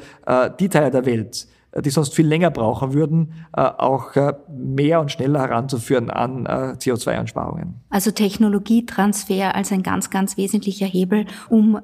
die 0.59 0.69
Teile 0.69 0.91
der 0.91 1.05
Welt, 1.05 1.47
die 1.81 1.89
sonst 1.89 2.15
viel 2.15 2.27
länger 2.27 2.49
brauchen 2.51 2.93
würden, 2.93 3.33
äh, 3.55 3.61
auch 3.61 4.15
äh, 4.15 4.33
mehr 4.49 4.99
und 4.99 5.11
schneller 5.11 5.41
heranzuführen 5.41 6.09
an 6.09 6.45
äh, 6.45 6.75
CO2-Einsparungen. 6.77 7.75
Also 7.89 8.11
Technologietransfer 8.11 9.55
als 9.55 9.71
ein 9.71 9.83
ganz, 9.83 10.09
ganz 10.09 10.37
wesentlicher 10.37 10.85
Hebel, 10.85 11.25
um 11.49 11.79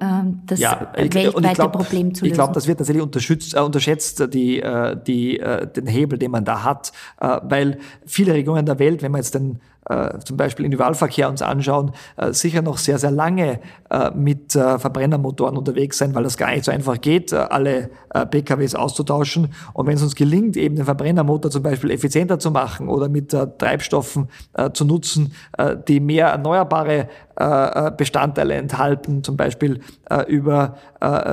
das 0.45 0.59
ja, 0.59 0.91
weltweite 0.95 1.53
glaub, 1.53 1.71
Problem 1.71 2.13
zu 2.13 2.25
lösen. 2.25 2.31
Ich 2.31 2.33
glaube, 2.33 2.53
das 2.53 2.67
wird 2.67 2.79
tatsächlich 2.79 3.03
unterschätzt, 3.03 3.55
unterschätzt 3.55 4.33
die, 4.33 4.62
die, 5.07 5.41
den 5.75 5.88
Hebel, 5.88 6.19
den 6.19 6.31
man 6.31 6.43
da 6.43 6.63
hat, 6.63 6.91
weil 7.19 7.77
viele 8.05 8.33
Regionen 8.33 8.65
der 8.65 8.79
Welt, 8.79 9.01
wenn 9.01 9.12
man 9.12 9.21
jetzt 9.21 9.35
den 9.35 9.59
äh, 9.89 10.19
zum 10.19 10.37
Beispiel 10.37 10.65
Individualverkehr 10.65 11.29
uns 11.29 11.41
anschauen, 11.41 11.91
äh, 12.17 12.31
sicher 12.33 12.61
noch 12.61 12.77
sehr, 12.77 12.97
sehr 12.97 13.11
lange 13.11 13.59
äh, 13.89 14.11
mit 14.11 14.55
äh, 14.55 14.79
Verbrennermotoren 14.79 15.57
unterwegs 15.57 15.97
sein, 15.97 16.15
weil 16.15 16.23
das 16.23 16.37
gar 16.37 16.51
nicht 16.51 16.63
so 16.63 16.71
einfach 16.71 16.99
geht, 17.01 17.33
äh, 17.33 17.37
alle 17.37 17.89
PKWs 18.29 18.75
auszutauschen. 18.75 19.53
Und 19.73 19.87
wenn 19.87 19.95
es 19.95 20.03
uns 20.03 20.13
gelingt, 20.13 20.55
eben 20.55 20.75
den 20.75 20.85
Verbrennermotor 20.85 21.49
zum 21.49 21.63
Beispiel 21.63 21.89
effizienter 21.89 22.37
zu 22.37 22.51
machen 22.51 22.87
oder 22.87 23.09
mit 23.09 23.31
Treibstoffen 23.31 24.29
zu 24.73 24.85
nutzen, 24.85 25.33
die 25.87 25.99
mehr 25.99 26.27
erneuerbare 26.27 27.07
Bestandteile 27.97 28.53
enthalten, 28.53 29.23
zum 29.23 29.35
Beispiel 29.35 29.79
über 30.27 30.75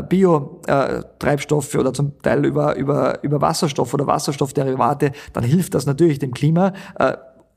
Biotreibstoffe 0.08 1.74
oder 1.74 1.92
zum 1.92 2.18
Teil 2.22 2.46
über, 2.46 2.76
über, 2.76 3.22
über 3.22 3.42
Wasserstoff 3.42 3.92
oder 3.92 4.06
Wasserstoffderivate, 4.06 5.12
dann 5.34 5.44
hilft 5.44 5.74
das 5.74 5.84
natürlich 5.84 6.18
dem 6.18 6.32
Klima 6.32 6.72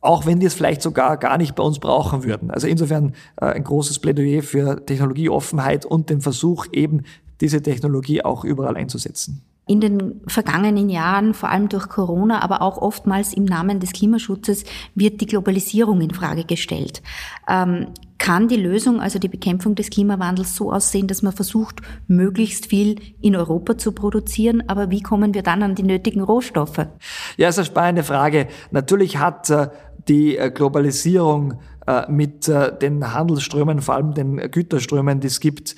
auch 0.04 0.26
wenn 0.26 0.40
die 0.40 0.46
es 0.46 0.54
vielleicht 0.54 0.82
sogar 0.82 1.18
gar 1.18 1.38
nicht 1.38 1.56
bei 1.56 1.64
uns 1.64 1.80
brauchen 1.80 2.24
würden. 2.24 2.52
Also 2.52 2.68
insofern 2.68 3.14
äh, 3.40 3.46
ein 3.46 3.64
großes 3.64 4.00
Plädoyer 4.00 4.44
für 4.44 4.86
Technologieoffenheit 4.86 5.86
und 5.86 6.10
den 6.10 6.22
Versuch, 6.22 6.68
eben 6.72 7.04
diese 7.40 7.62
Technologie 7.62 8.24
auch 8.24 8.44
überall 8.44 8.76
einzusetzen. 8.76 9.42
In 9.66 9.80
den 9.80 10.20
vergangenen 10.28 10.90
Jahren, 10.90 11.34
vor 11.34 11.50
allem 11.50 11.70
durch 11.70 11.88
Corona, 11.88 12.42
aber 12.42 12.62
auch 12.62 12.78
oftmals 12.78 13.34
im 13.34 13.46
Namen 13.46 13.80
des 13.80 13.94
Klimaschutzes, 13.94 14.66
wird 14.94 15.22
die 15.22 15.26
Globalisierung 15.26 16.02
in 16.02 16.12
Frage 16.12 16.44
gestellt. 16.44 17.02
Ähm, 17.50 17.88
kann 18.18 18.48
die 18.48 18.56
Lösung, 18.56 19.02
also 19.02 19.20
die 19.20 19.28
Bekämpfung 19.28 19.76
des 19.76 19.90
Klimawandels, 19.90 20.56
so 20.56 20.72
aussehen, 20.72 21.08
dass 21.08 21.24
man 21.24 21.34
versucht, 21.34 21.82
möglichst 22.08 22.68
viel 22.68 22.96
in 23.22 23.36
Europa 23.36 23.78
zu 23.78 23.92
produzieren? 23.92 24.64
Aber 24.68 24.90
wie 24.92 25.02
kommen 25.02 25.34
wir 25.34 25.44
dann 25.44 25.62
an 25.62 25.76
die 25.76 25.84
nötigen 25.84 26.22
Rohstoffe? 26.22 26.88
Ja, 27.36 27.50
ist 27.50 27.58
eine 27.58 27.66
spannende 27.66 28.04
Frage. 28.04 28.48
Natürlich 28.72 29.18
hat 29.18 29.50
äh, 29.50 29.68
die 30.08 30.38
äh, 30.38 30.52
Globalisierung 30.52 31.56
äh, 31.88 32.10
mit 32.10 32.48
äh, 32.48 32.78
den 32.78 33.14
Handelsströmen, 33.14 33.82
vor 33.82 33.96
allem 33.96 34.14
den 34.14 34.38
Güterströmen, 34.52 35.20
die 35.20 35.28
es 35.28 35.40
gibt, 35.40 35.76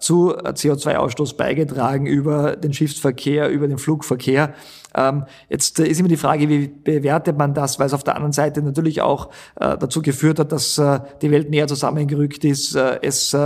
zu 0.00 0.36
CO2-Ausstoß 0.36 1.36
beigetragen 1.36 2.06
über 2.06 2.56
den 2.56 2.72
Schiffsverkehr, 2.72 3.48
über 3.50 3.68
den 3.68 3.78
Flugverkehr. 3.78 4.54
Ähm, 4.94 5.24
jetzt 5.48 5.78
ist 5.78 6.00
immer 6.00 6.08
die 6.08 6.16
Frage, 6.16 6.48
wie 6.48 6.68
bewertet 6.68 7.36
man 7.36 7.54
das, 7.54 7.78
weil 7.78 7.86
es 7.86 7.94
auf 7.94 8.04
der 8.04 8.16
anderen 8.16 8.32
Seite 8.32 8.62
natürlich 8.62 9.00
auch 9.02 9.30
dazu 9.56 10.02
geführt 10.02 10.38
hat, 10.38 10.52
dass 10.52 10.80
die 11.22 11.30
Welt 11.30 11.50
näher 11.50 11.66
zusammengerückt 11.66 12.44
ist, 12.44 12.74
es 12.74 13.36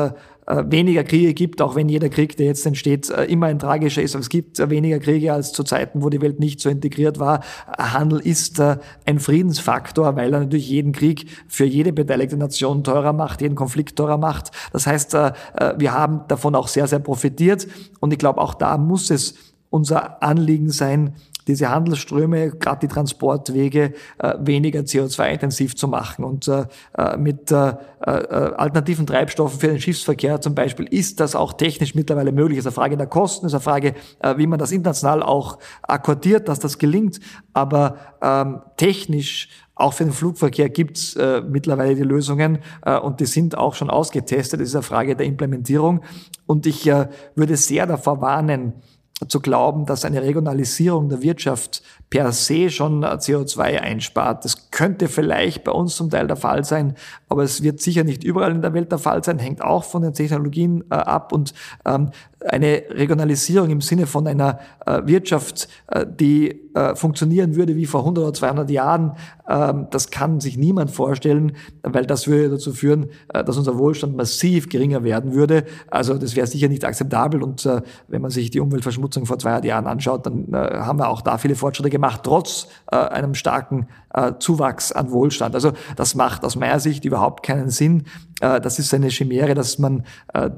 weniger 0.47 1.05
Kriege 1.05 1.35
gibt, 1.35 1.63
auch 1.63 1.77
wenn 1.77 1.89
jeder 1.89 2.09
Krieg, 2.09 2.37
der 2.37 2.47
jetzt 2.47 2.67
entsteht, 2.67 3.11
äh, 3.11 3.25
immer 3.25 3.47
ein 3.47 3.59
tragischer 3.59 4.03
ist. 4.03 4.15
Aber 4.15 4.23
es 4.23 4.29
gibt 4.29 4.59
äh, 4.59 4.71
weniger 4.71 4.99
Kriege 4.99 5.33
als 5.33 5.53
zu 5.53 5.63
Zeiten, 5.63 6.03
wo 6.03 6.11
die 6.11 6.21
Welt 6.21 6.41
nicht 6.41 6.61
so 6.61 6.69
integriert 6.69 7.19
war. 7.19 7.45
Handel 7.79 8.19
ist 8.19 8.61
ein 8.61 9.19
Friedensfaktor, 9.19 10.17
weil 10.17 10.33
er 10.33 10.41
natürlich 10.41 10.69
jeden 10.69 10.93
Krieg 10.93 11.27
für 11.47 11.65
jede 11.65 11.93
beteiligte 11.93 12.37
Nation 12.37 12.83
teurer 12.83 13.13
macht, 13.13 13.41
jeden 13.41 13.55
Konflikt 13.55 13.97
teurer 13.97 14.19
macht. 14.19 14.51
Das 14.73 14.87
heißt, 14.87 15.13
wir 15.13 15.93
haben 15.93 16.23
davon 16.29 16.55
auch 16.55 16.69
sehr, 16.69 16.87
sehr 16.87 16.99
profitiert. 16.99 17.67
Und 18.01 18.13
ich 18.13 18.19
glaube, 18.19 18.41
auch 18.41 18.55
da 18.55 18.79
muss 18.79 19.11
es 19.11 19.35
unser 19.71 20.23
Anliegen 20.23 20.71
sein, 20.71 21.15
diese 21.49 21.71
Handelsströme, 21.71 22.51
gerade 22.51 22.87
die 22.87 22.93
Transportwege, 22.93 23.93
äh, 24.19 24.35
weniger 24.41 24.81
CO2-intensiv 24.81 25.77
zu 25.77 25.89
machen. 25.89 26.25
Und 26.25 26.49
äh, 26.49 26.67
äh, 26.97 27.17
mit 27.17 27.51
äh, 27.51 27.75
äh, 28.01 28.11
alternativen 28.57 29.07
Treibstoffen 29.07 29.61
für 29.61 29.69
den 29.69 29.81
Schiffsverkehr 29.81 30.41
zum 30.41 30.55
Beispiel 30.55 30.87
ist 30.87 31.21
das 31.21 31.35
auch 31.35 31.53
technisch 31.53 31.95
mittlerweile 31.95 32.33
möglich. 32.33 32.59
Es 32.59 32.65
ist 32.65 32.69
eine 32.69 32.75
Frage 32.75 32.97
der 32.97 33.07
Kosten, 33.07 33.47
es 33.47 33.53
ist 33.53 33.57
eine 33.57 33.63
Frage, 33.63 33.95
äh, 34.21 34.37
wie 34.37 34.47
man 34.47 34.59
das 34.59 34.73
international 34.73 35.23
auch 35.23 35.59
akkordiert, 35.83 36.49
dass 36.49 36.59
das 36.59 36.79
gelingt. 36.79 37.21
Aber 37.53 37.97
ähm, 38.23 38.63
technisch 38.77 39.49
auch 39.75 39.95
für 39.95 40.05
den 40.05 40.13
Flugverkehr 40.13 40.69
gibt 40.69 40.99
es 40.99 41.17
äh, 41.17 41.41
mittlerweile 41.41 41.95
die 41.95 42.03
Lösungen 42.03 42.59
äh, 42.85 42.99
und 42.99 43.21
die 43.21 43.27
sind 43.27 43.57
auch 43.57 43.75
schon 43.75 43.91
ausgetestet. 43.91 44.61
Das 44.61 44.69
ist 44.69 44.75
eine 44.75 44.83
Frage 44.83 45.17
der 45.17 45.27
Implementierung. 45.27 46.03
Und 46.47 46.67
ich 46.67 46.87
äh, 46.87 47.09
würde 47.35 47.57
sehr 47.57 47.87
davor 47.87 48.21
warnen, 48.21 48.75
zu 49.29 49.41
glauben, 49.41 49.87
dass 49.87 50.05
eine 50.05 50.23
Regionalisierung 50.23 51.09
der 51.09 51.23
Wirtschaft 51.23 51.83
per 52.11 52.33
se 52.33 52.71
schon 52.71 53.05
CO2 53.05 53.81
einspart. 53.81 54.45
Das 54.45 54.71
könnte 54.71 55.09
vielleicht 55.09 55.65
bei 55.65 55.73
uns 55.73 55.97
zum 55.97 56.11
Teil 56.11 56.27
der 56.27 56.37
Fall 56.37 56.65
sein, 56.65 56.95
aber 57.33 57.45
es 57.45 57.63
wird 57.63 57.81
sicher 57.81 58.05
nicht 58.05 58.25
überall 58.25 58.53
in 58.53 58.61
der 58.61 58.75
Welt 58.75 58.93
der 58.93 58.99
Fall 58.99 59.25
sein, 59.25 59.39
hängt 59.39 59.63
auch 59.63 59.85
von 59.85 60.03
den 60.03 60.13
Technologien 60.13 60.85
äh, 60.91 60.97
ab 60.97 61.33
und 61.33 61.55
ähm, 61.87 62.11
eine 62.47 62.83
Regionalisierung 62.91 63.71
im 63.71 63.81
Sinne 63.81 64.07
von 64.07 64.27
einer 64.27 64.59
äh, 64.85 65.01
Wirtschaft, 65.07 65.69
äh, 65.87 66.05
die 66.07 66.61
äh, 66.75 66.95
funktionieren 66.95 67.57
würde 67.57 67.75
wie 67.75 67.87
vor 67.87 68.01
100 68.01 68.25
oder 68.25 68.35
200 68.35 68.71
Jahren, 68.71 69.17
ähm, 69.49 69.87
das 69.91 70.11
kann 70.11 70.41
sich 70.41 70.59
niemand 70.59 70.91
vorstellen, 70.91 71.53
weil 71.83 72.05
das 72.05 72.27
würde 72.27 72.51
dazu 72.51 72.73
führen, 72.73 73.09
äh, 73.33 73.43
dass 73.43 73.57
unser 73.57 73.79
Wohlstand 73.79 74.15
massiv 74.15 74.69
geringer 74.69 75.05
werden 75.05 75.33
würde. 75.33 75.65
Also 75.91 76.19
das 76.19 76.37
wäre 76.37 76.47
sicher 76.47 76.69
nicht 76.69 76.85
akzeptabel 76.85 77.43
und 77.43 77.65
äh, 77.65 77.81
wenn 78.09 78.21
man 78.21 78.31
sich 78.31 78.51
die 78.51 78.61
Umweltverschmutzung 78.61 79.25
vor 79.25 79.39
200 79.39 79.65
Jahren 79.65 79.87
anschaut, 79.87 80.27
dann 80.27 80.49
haben 80.53 80.99
wir 80.99 81.09
auch 81.09 81.23
da 81.23 81.39
viele 81.39 81.55
Fortschritte 81.55 81.91
gemacht, 81.91 82.21
trotz 82.25 82.69
einem 82.87 83.35
starken 83.35 83.87
Zuwachs 84.39 84.93
an 84.93 85.11
Wohlstand. 85.11 85.55
Also 85.55 85.73
das 85.97 86.15
macht 86.15 86.45
aus 86.45 86.57
meiner 86.57 86.81
Sicht 86.81 87.05
überhaupt 87.05 87.45
keinen 87.45 87.71
Sinn. 87.71 88.05
Das 88.43 88.81
ist 88.81 88.93
eine 88.93 89.09
Chimäre, 89.09 89.55
dass 89.55 89.79
man 89.79 90.05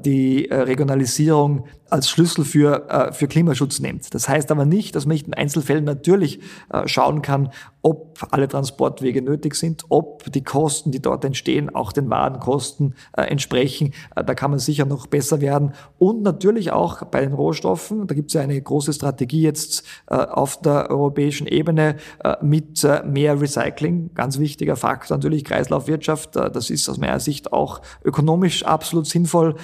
die 0.03 0.47
Regionalisierung 0.51 1.67
als 1.87 2.09
Schlüssel 2.09 2.43
für, 2.43 3.11
für 3.13 3.27
Klimaschutz 3.27 3.79
nimmt. 3.79 4.11
Das 4.13 4.27
heißt 4.27 4.51
aber 4.51 4.65
nicht, 4.65 4.95
dass 4.95 5.05
man 5.05 5.13
nicht 5.13 5.27
in 5.27 5.35
Einzelfällen 5.35 5.83
natürlich 5.85 6.39
schauen 6.85 7.21
kann, 7.21 7.51
ob 7.83 8.27
alle 8.31 8.47
Transportwege 8.47 9.21
nötig 9.21 9.53
sind, 9.53 9.83
ob 9.89 10.23
die 10.31 10.43
Kosten, 10.43 10.89
die 10.89 10.99
dort 10.99 11.23
entstehen, 11.23 11.73
auch 11.73 11.93
den 11.93 12.09
Warenkosten 12.09 12.95
entsprechen. 13.13 13.93
Da 14.15 14.33
kann 14.33 14.49
man 14.49 14.59
sicher 14.59 14.85
noch 14.85 15.05
besser 15.05 15.41
werden. 15.41 15.73
Und 15.99 16.23
natürlich 16.23 16.71
auch 16.71 17.03
bei 17.03 17.21
den 17.21 17.33
Rohstoffen. 17.33 18.07
Da 18.07 18.15
gibt 18.15 18.31
es 18.31 18.33
ja 18.33 18.41
eine 18.41 18.59
große 18.59 18.91
Strategie 18.93 19.43
jetzt 19.43 19.83
auf 20.07 20.59
der 20.61 20.89
europäischen 20.89 21.45
Ebene 21.45 21.97
mit 22.41 22.83
mehr 23.05 23.39
Recycling. 23.39 24.09
Ganz 24.15 24.39
wichtiger 24.39 24.75
Faktor 24.75 25.17
natürlich 25.17 25.43
Kreislaufwirtschaft. 25.43 26.35
Das 26.35 26.71
ist 26.71 26.89
aus 26.89 26.97
meiner 26.97 27.19
Sicht 27.19 27.53
auch 27.53 27.74
ökonomisch 28.03 28.63
absolut 28.65 29.07
sinnvoll 29.07 29.55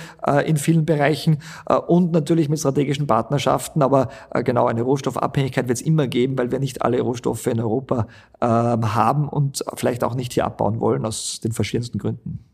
in 0.46 0.58
vielen 0.58 0.86
Bereichen 0.86 1.40
und 1.88 2.12
natürlich 2.12 2.50
mit 2.50 2.60
strategischen 2.60 3.08
Partnerschaften. 3.08 3.82
Aber 3.82 4.10
genau 4.44 4.68
eine 4.68 4.82
Rohstoffabhängigkeit 4.82 5.68
wird 5.68 5.78
es 5.80 5.86
immer 5.86 6.08
geben, 6.08 6.38
weil 6.38 6.52
wir 6.52 6.60
nicht 6.60 6.82
alle 6.82 7.02
Rohstoffe 7.02 7.48
in 7.48 7.60
Europa 7.60 8.08
haben 8.42 9.30
und 9.30 9.64
vielleicht 9.76 10.04
auch 10.04 10.16
nicht 10.16 10.34
hier 10.34 10.46
abbauen 10.46 10.80
wollen 10.80 11.06
aus 11.06 11.40
den 11.40 11.52
verschiedensten 11.52 11.98
Gründen. 11.98 12.46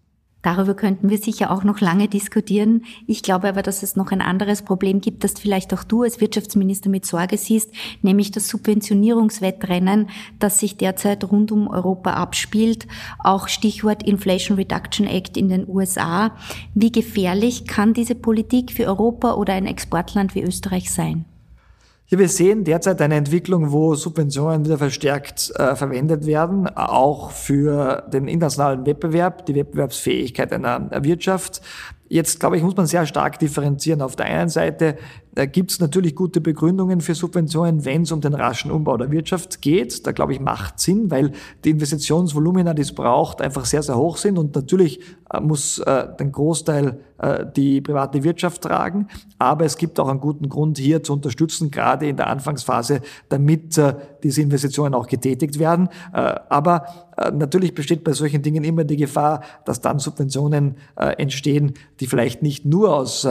Darüber 0.48 0.76
könnten 0.76 1.10
wir 1.10 1.18
sicher 1.18 1.52
auch 1.52 1.66
noch 1.66 1.82
lange 1.82 2.08
diskutieren. 2.08 2.86
Ich 3.06 3.22
glaube 3.22 3.50
aber, 3.50 3.64
dass 3.64 3.84
es 3.84 3.98
noch 3.98 4.14
ein 4.14 4.22
anderes 4.22 4.62
Problem 4.62 5.02
gibt, 5.02 5.26
das 5.26 5.34
vielleicht 5.34 5.74
auch 5.74 5.84
du 5.84 6.04
als 6.04 6.22
Wirtschaftsminister 6.22 6.90
mit 6.90 7.06
Sorge 7.06 7.38
siehst, 7.38 7.70
nämlich 8.02 8.32
das 8.32 8.48
Subventionierungswettrennen, 8.48 10.10
das 10.40 10.60
sich 10.60 10.78
derzeit 10.78 11.30
rund 11.30 11.52
um 11.52 11.68
Europa 11.68 12.14
abspielt. 12.14 12.88
Auch 13.22 13.50
Stichwort 13.50 14.04
Inflation 14.04 14.56
Reduction 14.56 15.06
Act 15.06 15.36
in 15.36 15.50
den 15.50 15.68
USA. 15.68 16.32
Wie 16.74 16.94
gefährlich 16.94 17.68
kann 17.68 17.94
diese 17.94 18.16
Politik 18.16 18.72
für 18.72 18.86
Europa 18.86 19.34
oder 19.34 19.52
ein 19.52 19.66
Exportland 19.66 20.34
wie 20.34 20.44
Österreich 20.44 20.90
sein? 20.90 21.26
Ja, 22.10 22.18
wir 22.20 22.30
sehen 22.30 22.64
derzeit 22.64 23.02
eine 23.02 23.16
Entwicklung, 23.16 23.74
wo 23.74 23.94
Subventionen 23.96 24.64
wieder 24.64 24.78
verstärkt 24.78 25.52
äh, 25.56 25.76
verwendet 25.76 26.26
werden, 26.26 26.66
auch 26.68 27.32
für 27.32 28.04
den 28.14 28.30
internationalen 28.30 28.86
Wettbewerb, 28.86 29.46
die 29.46 29.56
Wettbewerbsfähigkeit 29.56 30.54
einer 30.54 30.90
Wirtschaft. 31.04 31.62
Jetzt, 32.10 32.40
glaube 32.40 32.58
ich, 32.58 32.64
muss 32.64 32.76
man 32.76 32.86
sehr 32.86 33.06
stark 33.06 33.38
differenzieren. 33.40 34.02
Auf 34.02 34.16
der 34.16 34.28
einen 34.28 34.50
Seite 34.50 34.98
gibt 35.46 35.72
es 35.72 35.80
natürlich 35.80 36.16
gute 36.16 36.42
Begründungen 36.42 37.02
für 37.02 37.14
Subventionen, 37.14 37.86
wenn 37.86 38.04
es 38.04 38.12
um 38.12 38.22
den 38.22 38.34
raschen 38.34 38.72
Umbau 38.72 38.98
der 38.98 39.12
Wirtschaft 39.12 39.62
geht. 39.62 40.08
Da 40.08 40.12
glaube 40.14 40.34
ich, 40.34 40.40
macht 40.40 40.80
Sinn, 40.80 41.12
weil 41.12 41.32
die 41.64 41.72
Investitionsvolumina, 41.72 42.74
die 42.74 42.82
es 42.82 42.94
braucht, 42.94 43.42
einfach 43.42 43.66
sehr, 43.66 43.84
sehr 43.84 43.98
hoch 43.98 44.18
sind. 44.18 44.40
Und 44.40 44.56
natürlich 44.56 45.02
äh, 45.32 45.42
muss 45.42 45.80
äh, 45.80 46.08
den 46.18 46.32
Großteil 46.32 47.00
äh, 47.20 47.46
die 47.56 47.82
private 47.82 48.24
Wirtschaft 48.24 48.62
tragen. 48.62 49.08
Aber 49.38 49.66
es 49.66 49.78
gibt 49.78 50.00
auch 50.00 50.08
einen 50.08 50.22
guten 50.22 50.50
Grund, 50.50 50.78
hier 50.78 51.04
zu 51.04 51.14
unterstützen, 51.14 51.72
gerade 51.72 52.08
in 52.08 52.18
der 52.18 52.28
Anfangsphase, 52.28 53.02
damit 53.30 53.78
äh, 53.78 53.96
diese 54.24 54.42
Investitionen 54.42 54.96
auch 54.96 55.08
getätigt 55.08 55.60
werden. 55.60 55.90
Äh, 56.14 56.36
aber 56.50 56.86
natürlich 57.34 57.74
besteht 57.74 58.04
bei 58.04 58.14
solchen 58.14 58.42
Dingen 58.42 58.64
immer 58.64 58.84
die 58.84 58.98
Gefahr, 58.98 59.42
dass 59.66 59.82
dann 59.82 60.00
Subventionen 60.00 60.76
entstehen, 60.96 61.74
die 62.00 62.08
vielleicht 62.08 62.44
nicht 62.44 62.66
nur 62.66 62.96
aus 62.96 63.26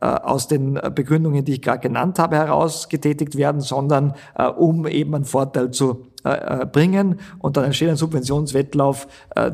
äh, 0.00 0.06
aus 0.06 0.46
den 0.46 0.74
Begründungen, 0.94 1.44
die 1.44 1.54
ich 1.54 1.62
gerade 1.62 1.80
genannt 1.80 2.20
habe, 2.20 2.36
heraus 2.36 2.88
getätigt 2.88 3.36
werden, 3.36 3.60
sondern 3.60 4.14
äh, 4.36 4.46
um 4.46 4.86
eben 4.86 5.12
einen 5.16 5.24
Vorteil 5.24 5.72
zu 5.72 6.06
äh, 6.24 6.66
bringen. 6.66 7.20
Und 7.38 7.56
dann 7.56 7.64
entsteht 7.64 7.88
ein 7.88 7.96
Subventionswettlauf, 7.96 9.06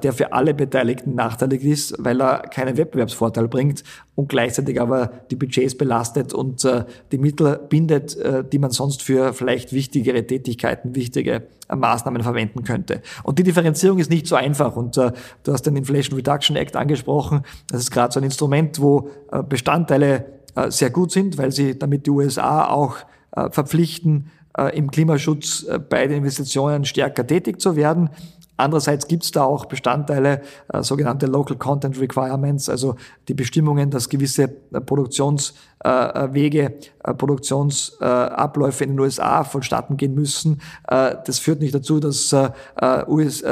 der 0.03 0.13
für 0.13 0.33
alle 0.33 0.55
Beteiligten 0.55 1.15
nachteilig 1.15 1.63
ist, 1.65 1.95
weil 1.99 2.21
er 2.21 2.39
keinen 2.49 2.77
Wettbewerbsvorteil 2.77 3.49
bringt 3.49 3.85
und 4.15 4.29
gleichzeitig 4.29 4.81
aber 4.81 5.11
die 5.31 5.37
Budgets 5.37 5.77
belastet 5.77 6.33
und 6.33 6.67
die 7.13 7.19
Mittel 7.19 7.61
bindet, 7.69 8.17
die 8.53 8.59
man 8.59 8.71
sonst 8.71 9.03
für 9.03 9.33
vielleicht 9.33 9.73
wichtigere 9.73 10.27
Tätigkeiten, 10.27 10.95
wichtige 10.95 11.43
Maßnahmen 11.75 12.23
verwenden 12.23 12.65
könnte. 12.65 13.03
Und 13.25 13.39
die 13.39 13.43
Differenzierung 13.43 13.99
ist 13.99 14.11
nicht 14.11 14.27
so 14.27 14.37
einfach. 14.37 14.77
Und 14.77 14.97
du 14.97 15.13
hast 15.49 15.67
den 15.67 15.77
Inflation 15.77 16.17
Reduction 16.17 16.57
Act 16.57 16.77
angesprochen. 16.77 17.43
Das 17.69 17.81
ist 17.81 17.91
gerade 17.91 18.13
so 18.13 18.21
ein 18.21 18.25
Instrument, 18.25 18.81
wo 18.81 19.11
Bestandteile 19.49 20.25
äh, 20.55 20.71
sehr 20.71 20.91
gut 20.91 21.11
sind, 21.11 21.37
weil 21.37 21.51
sie 21.51 21.79
damit 21.79 22.07
die 22.07 22.11
USA 22.11 22.67
auch 22.69 22.97
äh, 23.35 23.51
verpflichten, 23.51 24.27
äh, 24.27 24.44
im 24.73 24.91
Klimaschutz 24.91 25.67
bei 25.89 26.07
den 26.07 26.19
Investitionen 26.19 26.85
stärker 26.85 27.27
tätig 27.27 27.61
zu 27.61 27.77
werden. 27.77 28.11
Andererseits 28.57 29.09
gibt 29.09 29.25
es 29.25 29.33
da 29.33 29.45
auch 29.45 29.65
Bestandteile, 29.65 30.41
äh, 30.73 30.83
sogenannte 30.83 31.27
Local 31.27 31.57
Content 31.57 32.01
Requirements, 32.01 32.69
also 32.69 32.95
die 33.27 33.35
Bestimmungen, 33.35 33.91
dass 33.91 34.09
gewisse 34.09 34.45
äh, 34.45 34.81
Produktionswege, 34.81 36.63
äh, 37.03 37.15
Produktionsabläufe 37.15 38.85
in 38.85 38.91
den 38.91 39.01
USA 39.01 39.43
vonstatten 39.45 39.97
gehen 39.97 40.15
müssen. 40.15 40.61
das 40.87 41.39
führt 41.39 41.61
nicht 41.61 41.75
dazu, 41.75 42.01
dass 42.01 42.35
US, 43.07 43.45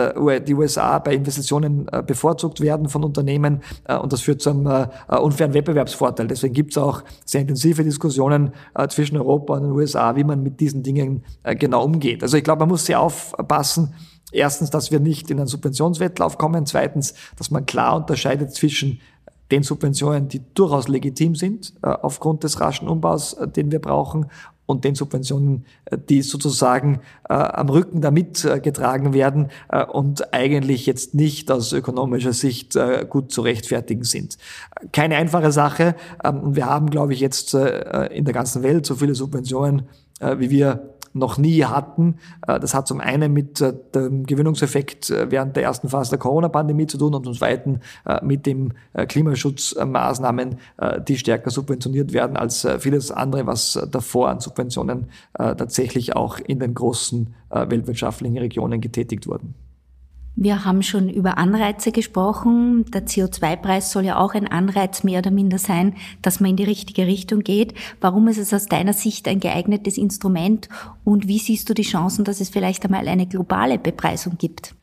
die 0.46 0.54
USA 0.54 0.98
bei 0.98 1.14
Investitionen 1.14 1.86
bevorzugt 2.06 2.60
werden 2.60 2.88
von 2.88 3.04
Unternehmen 3.04 3.60
und 4.00 4.12
das 4.12 4.22
führt 4.22 4.40
zu 4.40 4.50
einem 4.50 4.88
unfairen 5.08 5.52
Wettbewerbsvorteil. 5.52 6.26
Deswegen 6.28 6.54
gibt 6.54 6.70
es 6.70 6.78
auch 6.78 7.02
sehr 7.26 7.42
intensive 7.42 7.84
Diskussionen 7.84 8.52
zwischen 8.88 9.18
Europa 9.18 9.54
und 9.54 9.64
den 9.64 9.72
USA, 9.72 10.16
wie 10.16 10.24
man 10.24 10.42
mit 10.42 10.60
diesen 10.60 10.82
Dingen 10.82 11.24
genau 11.44 11.84
umgeht. 11.84 12.22
Also 12.22 12.38
ich 12.38 12.44
glaube, 12.44 12.60
man 12.60 12.70
muss 12.70 12.86
sehr 12.86 13.00
aufpassen, 13.00 13.92
Erstens, 14.32 14.70
dass 14.70 14.90
wir 14.90 14.98
nicht 14.98 15.30
in 15.30 15.38
einen 15.38 15.46
Subventionswettlauf 15.46 16.38
kommen. 16.38 16.66
Zweitens, 16.66 17.14
dass 17.36 17.50
man 17.50 17.66
klar 17.66 17.96
unterscheidet 17.96 18.52
zwischen 18.54 19.00
den 19.52 19.62
Subventionen, 19.62 20.28
die 20.28 20.42
durchaus 20.54 20.88
legitim 20.88 21.36
sind, 21.36 21.74
äh, 21.82 21.88
aufgrund 21.88 22.42
des 22.42 22.60
raschen 22.60 22.88
Umbaus, 22.88 23.34
äh, 23.34 23.46
den 23.46 23.70
wir 23.70 23.80
brauchen, 23.80 24.26
und 24.64 24.84
den 24.84 24.94
Subventionen, 24.94 25.66
äh, 25.84 25.98
die 25.98 26.22
sozusagen 26.22 27.00
am 27.24 27.68
Rücken 27.68 28.00
damit 28.00 28.46
getragen 28.62 29.12
werden 29.12 29.48
und 29.92 30.32
eigentlich 30.34 30.86
jetzt 30.86 31.14
nicht 31.14 31.50
aus 31.50 31.72
ökonomischer 31.72 32.32
Sicht 32.32 32.76
gut 33.08 33.32
zu 33.32 33.42
rechtfertigen 33.42 34.04
sind. 34.04 34.38
Keine 34.92 35.16
einfache 35.16 35.50
Sache. 35.50 35.94
Ähm, 36.22 36.54
wir 36.54 36.66
haben, 36.66 36.90
glaube 36.90 37.12
ich, 37.12 37.20
jetzt 37.20 37.54
in 37.54 38.24
der 38.24 38.34
ganzen 38.34 38.62
Welt 38.62 38.86
so 38.86 38.96
viele 38.96 39.14
Subventionen, 39.14 39.82
wie 40.20 40.50
wir 40.50 40.94
noch 41.14 41.38
nie 41.38 41.64
hatten. 41.64 42.16
Äh, 42.46 42.60
das 42.60 42.74
hat 42.74 42.86
zum 42.86 43.00
einen 43.00 43.32
mit 43.32 43.60
äh, 43.60 43.72
dem 43.94 44.24
Gewinnungseffekt 44.26 45.10
äh, 45.10 45.30
während 45.30 45.56
der 45.56 45.64
ersten 45.64 45.88
Phase 45.88 46.10
der 46.10 46.18
Corona-Pandemie 46.18 46.86
zu 46.86 46.98
tun 46.98 47.14
und 47.14 47.24
zum 47.24 47.34
zweiten 47.34 47.80
mit 48.22 48.46
den 48.46 48.74
Klimaschutzmaßnahmen, 48.94 50.56
die 51.08 51.16
stärker 51.16 51.50
subventioniert 51.50 52.12
werden 52.12 52.36
als 52.36 52.66
vieles 52.78 53.10
andere, 53.10 53.46
was 53.46 53.78
davor 53.90 54.28
an 54.28 54.40
Subventionen 54.40 55.06
tatsächlich 55.36 56.14
auch 56.16 56.38
in 56.38 56.58
den 56.58 56.74
großen 56.74 57.34
weltwirtschaftlichen 57.50 58.38
Regionen 58.38 58.80
getätigt 58.80 59.26
wurden. 59.26 59.54
Wir 60.34 60.64
haben 60.64 60.82
schon 60.82 61.10
über 61.10 61.36
Anreize 61.36 61.92
gesprochen. 61.92 62.86
Der 62.90 63.06
CO2-Preis 63.06 63.92
soll 63.92 64.06
ja 64.06 64.18
auch 64.18 64.32
ein 64.32 64.48
Anreiz 64.48 65.04
mehr 65.04 65.18
oder 65.18 65.30
minder 65.30 65.58
sein, 65.58 65.94
dass 66.22 66.40
man 66.40 66.50
in 66.50 66.56
die 66.56 66.64
richtige 66.64 67.06
Richtung 67.06 67.40
geht. 67.40 67.74
Warum 68.00 68.28
ist 68.28 68.38
es 68.38 68.54
aus 68.54 68.66
deiner 68.66 68.94
Sicht 68.94 69.28
ein 69.28 69.40
geeignetes 69.40 69.98
Instrument 69.98 70.70
und 71.04 71.28
wie 71.28 71.38
siehst 71.38 71.68
du 71.68 71.74
die 71.74 71.82
Chancen, 71.82 72.24
dass 72.24 72.40
es 72.40 72.48
vielleicht 72.48 72.84
einmal 72.84 73.08
eine 73.08 73.26
globale 73.26 73.78
Bepreisung 73.78 74.38
gibt? 74.38 74.74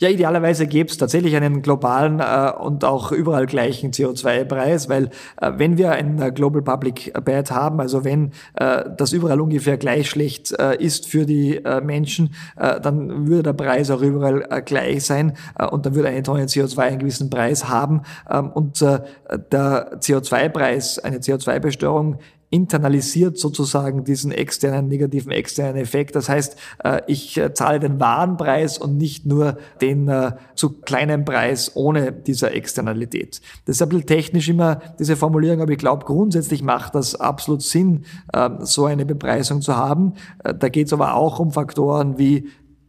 Ja, 0.00 0.08
idealerweise 0.08 0.66
gäbe 0.66 0.90
es 0.90 0.96
tatsächlich 0.96 1.34
einen 1.36 1.62
globalen 1.62 2.20
äh, 2.20 2.52
und 2.58 2.84
auch 2.84 3.12
überall 3.12 3.46
gleichen 3.46 3.90
CO2-Preis, 3.90 4.88
weil 4.88 5.10
äh, 5.40 5.52
wenn 5.56 5.76
wir 5.76 5.92
ein 5.92 6.20
äh, 6.20 6.30
Global 6.30 6.62
Public 6.62 7.12
Bad 7.24 7.50
haben, 7.50 7.80
also 7.80 8.04
wenn 8.04 8.32
äh, 8.54 8.84
das 8.96 9.12
überall 9.12 9.40
ungefähr 9.40 9.76
gleich 9.76 10.08
schlecht 10.08 10.52
äh, 10.58 10.76
ist 10.82 11.08
für 11.08 11.26
die 11.26 11.56
äh, 11.56 11.80
Menschen, 11.80 12.34
dann 12.56 13.26
würde 13.26 13.44
der 13.44 13.52
Preis 13.52 13.90
auch 13.90 14.00
überall 14.00 14.62
gleich 14.64 14.97
sein 15.04 15.34
und 15.70 15.86
dann 15.86 15.94
würde 15.94 16.08
eine 16.08 16.22
Tonne 16.22 16.44
CO2 16.44 16.78
einen 16.78 16.98
gewissen 16.98 17.30
Preis 17.30 17.68
haben 17.68 18.02
ähm, 18.30 18.50
und 18.50 18.80
der 18.80 20.00
CO2-Preis, 20.00 20.98
eine 20.98 21.18
CO2-Besteuerung 21.18 22.18
internalisiert 22.50 23.38
sozusagen 23.38 24.04
diesen 24.04 24.32
externen, 24.32 24.88
negativen 24.88 25.30
externen 25.32 25.76
Effekt. 25.76 26.16
Das 26.16 26.28
heißt, 26.28 26.56
äh, 26.82 27.02
ich 27.06 27.36
äh, 27.36 27.52
zahle 27.52 27.78
den 27.78 28.00
Warenpreis 28.00 28.78
und 28.78 28.96
nicht 28.96 29.26
nur 29.26 29.58
den 29.80 30.08
äh, 30.08 30.32
zu 30.54 30.80
kleinen 30.80 31.24
Preis 31.24 31.72
ohne 31.74 32.12
dieser 32.12 32.54
Externalität. 32.54 33.40
Das 33.66 33.76
ist 33.76 33.82
ein 33.82 33.90
bisschen 33.90 34.06
technisch 34.06 34.48
immer 34.48 34.80
diese 34.98 35.16
Formulierung, 35.16 35.60
aber 35.60 35.72
ich 35.72 35.78
glaube, 35.78 36.06
grundsätzlich 36.06 36.62
macht 36.62 36.94
das 36.94 37.14
absolut 37.14 37.62
Sinn, 37.62 38.04
ähm, 38.32 38.58
so 38.60 38.86
eine 38.86 39.04
Bepreisung 39.04 39.60
zu 39.60 39.76
haben. 39.76 40.14
Da 40.42 40.68
geht 40.68 40.86
es 40.86 40.92
aber 40.92 41.14
auch 41.14 41.38
um 41.38 41.52
Faktoren 41.52 42.18
wie 42.18 42.48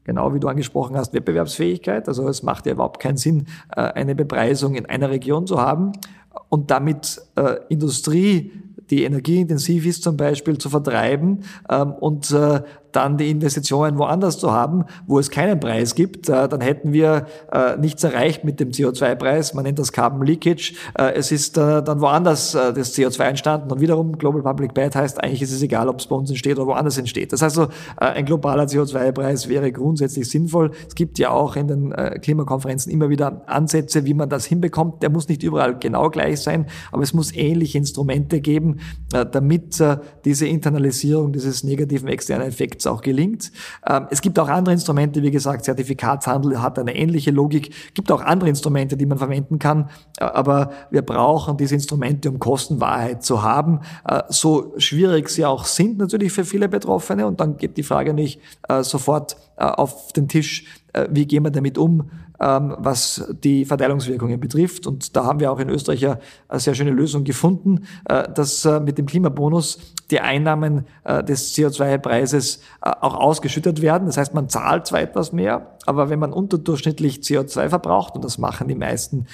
genau 0.09 0.33
wie 0.33 0.39
du 0.39 0.47
angesprochen 0.47 0.97
hast, 0.97 1.13
Wettbewerbsfähigkeit. 1.13 2.07
Also 2.07 2.27
es 2.27 2.41
macht 2.43 2.65
ja 2.65 2.73
überhaupt 2.73 2.99
keinen 2.99 3.17
Sinn, 3.17 3.45
eine 3.69 4.15
Bepreisung 4.15 4.75
in 4.75 4.87
einer 4.87 5.09
Region 5.09 5.45
zu 5.45 5.61
haben 5.61 5.91
und 6.49 6.71
damit 6.71 7.21
Industrie 7.69 8.51
die 8.89 9.03
energieintensiv 9.03 9.85
ist, 9.85 10.03
zum 10.03 10.17
Beispiel 10.17 10.57
zu 10.57 10.69
vertreiben 10.69 11.43
ähm, 11.69 11.93
und 11.93 12.31
äh, 12.31 12.61
dann 12.91 13.17
die 13.17 13.29
Investitionen 13.29 13.97
woanders 13.97 14.37
zu 14.37 14.51
haben, 14.51 14.85
wo 15.07 15.19
es 15.19 15.29
keinen 15.29 15.59
Preis 15.59 15.95
gibt, 15.95 16.29
äh, 16.29 16.47
dann 16.47 16.61
hätten 16.61 16.93
wir 16.93 17.25
äh, 17.51 17.77
nichts 17.77 18.03
erreicht 18.03 18.43
mit 18.43 18.59
dem 18.59 18.71
CO2-Preis. 18.71 19.53
Man 19.53 19.63
nennt 19.63 19.79
das 19.79 19.91
Carbon 19.91 20.25
Leakage. 20.25 20.73
Äh, 20.97 21.13
es 21.13 21.31
ist 21.31 21.57
dann 21.57 22.01
woanders 22.01 22.51
das 22.51 22.95
CO2 22.95 23.23
entstanden 23.23 23.71
und 23.71 23.81
wiederum 23.81 24.17
Global 24.17 24.41
Public 24.41 24.73
Bad 24.73 24.95
heißt, 24.95 25.23
eigentlich 25.23 25.41
ist 25.41 25.51
es 25.51 25.61
egal, 25.61 25.89
ob 25.89 25.99
es 25.99 26.07
bei 26.07 26.15
uns 26.15 26.29
entsteht 26.29 26.57
oder 26.57 26.67
woanders 26.67 26.97
entsteht. 26.97 27.33
Das 27.33 27.41
heißt 27.41 27.57
also, 27.57 27.71
ein 27.97 28.25
globaler 28.25 28.65
CO2-Preis 28.65 29.49
wäre 29.49 29.71
grundsätzlich 29.71 30.29
sinnvoll. 30.29 30.71
Es 30.87 30.95
gibt 30.95 31.19
ja 31.19 31.31
auch 31.31 31.55
in 31.55 31.67
den 31.67 31.93
Klimakonferenzen 32.21 32.91
immer 32.91 33.09
wieder 33.09 33.41
Ansätze, 33.47 34.05
wie 34.05 34.13
man 34.13 34.29
das 34.29 34.45
hinbekommt. 34.45 35.01
Der 35.01 35.09
muss 35.09 35.27
nicht 35.27 35.43
überall 35.43 35.77
genau 35.77 36.09
gleich 36.09 36.41
sein, 36.41 36.67
aber 36.91 37.03
es 37.03 37.13
muss 37.13 37.35
ähnliche 37.35 37.77
Instrumente 37.77 38.41
geben, 38.41 38.77
damit 39.09 39.83
diese 40.25 40.47
Internalisierung 40.47 41.33
dieses 41.33 41.63
negativen 41.63 42.07
externen 42.07 42.47
Effekts 42.47 42.78
auch 42.87 43.01
gelingt. 43.01 43.51
Ähm, 43.85 44.07
es 44.09 44.21
gibt 44.21 44.37
auch 44.39 44.47
andere 44.47 44.73
Instrumente, 44.73 45.21
wie 45.21 45.31
gesagt, 45.31 45.65
Zertifikatshandel 45.65 46.61
hat 46.61 46.79
eine 46.79 46.95
ähnliche 46.95 47.31
Logik. 47.31 47.69
Es 47.69 47.93
gibt 47.93 48.11
auch 48.11 48.21
andere 48.21 48.49
Instrumente, 48.49 48.97
die 48.97 49.05
man 49.05 49.17
verwenden 49.17 49.59
kann, 49.59 49.89
äh, 50.19 50.23
aber 50.23 50.71
wir 50.91 51.01
brauchen 51.01 51.57
diese 51.57 51.75
Instrumente, 51.75 52.29
um 52.29 52.39
Kostenwahrheit 52.39 53.23
zu 53.23 53.43
haben. 53.43 53.81
So 54.29 54.73
schwierig 54.77 55.29
sie 55.29 55.45
auch 55.45 55.65
sind 55.65 55.97
natürlich 55.97 56.31
für 56.31 56.45
viele 56.45 56.69
Betroffene 56.69 57.25
und 57.27 57.39
dann 57.39 57.57
geht 57.57 57.77
die 57.77 57.83
Frage 57.83 58.13
nicht 58.13 58.39
sofort 58.81 59.37
auf 59.57 60.13
den 60.13 60.27
Tisch, 60.27 60.65
wie 61.09 61.25
gehen 61.25 61.43
wir 61.43 61.51
damit 61.51 61.77
um, 61.77 62.09
was 62.39 63.29
die 63.43 63.65
Verteilungswirkungen 63.65 64.39
betrifft. 64.39 64.87
Und 64.87 65.15
da 65.15 65.25
haben 65.25 65.39
wir 65.39 65.51
auch 65.51 65.59
in 65.59 65.69
Österreich 65.69 66.01
ja 66.01 66.19
eine 66.47 66.59
sehr 66.59 66.73
schöne 66.73 66.91
Lösung 66.91 67.23
gefunden, 67.23 67.85
äh, 68.05 68.31
dass 68.31 68.65
äh, 68.65 68.79
mit 68.79 68.97
dem 68.97 69.05
Klimabonus 69.05 69.79
die 70.09 70.19
Einnahmen 70.19 70.85
äh, 71.03 71.23
des 71.23 71.53
CO2-Preises 71.55 72.61
auch 72.81 73.13
ausgeschüttet 73.13 73.81
werden. 73.81 74.07
Das 74.07 74.17
heißt, 74.17 74.33
man 74.33 74.49
zahlt 74.49 74.87
zwar 74.87 75.01
etwas 75.01 75.31
mehr, 75.33 75.77
aber 75.85 76.09
wenn 76.09 76.19
man 76.19 76.33
unterdurchschnittlich 76.33 77.19
CO2 77.19 77.69
verbraucht, 77.69 78.15
und 78.15 78.23
das 78.23 78.37
machen 78.37 78.67
die 78.67 78.75
meisten, 78.75 79.25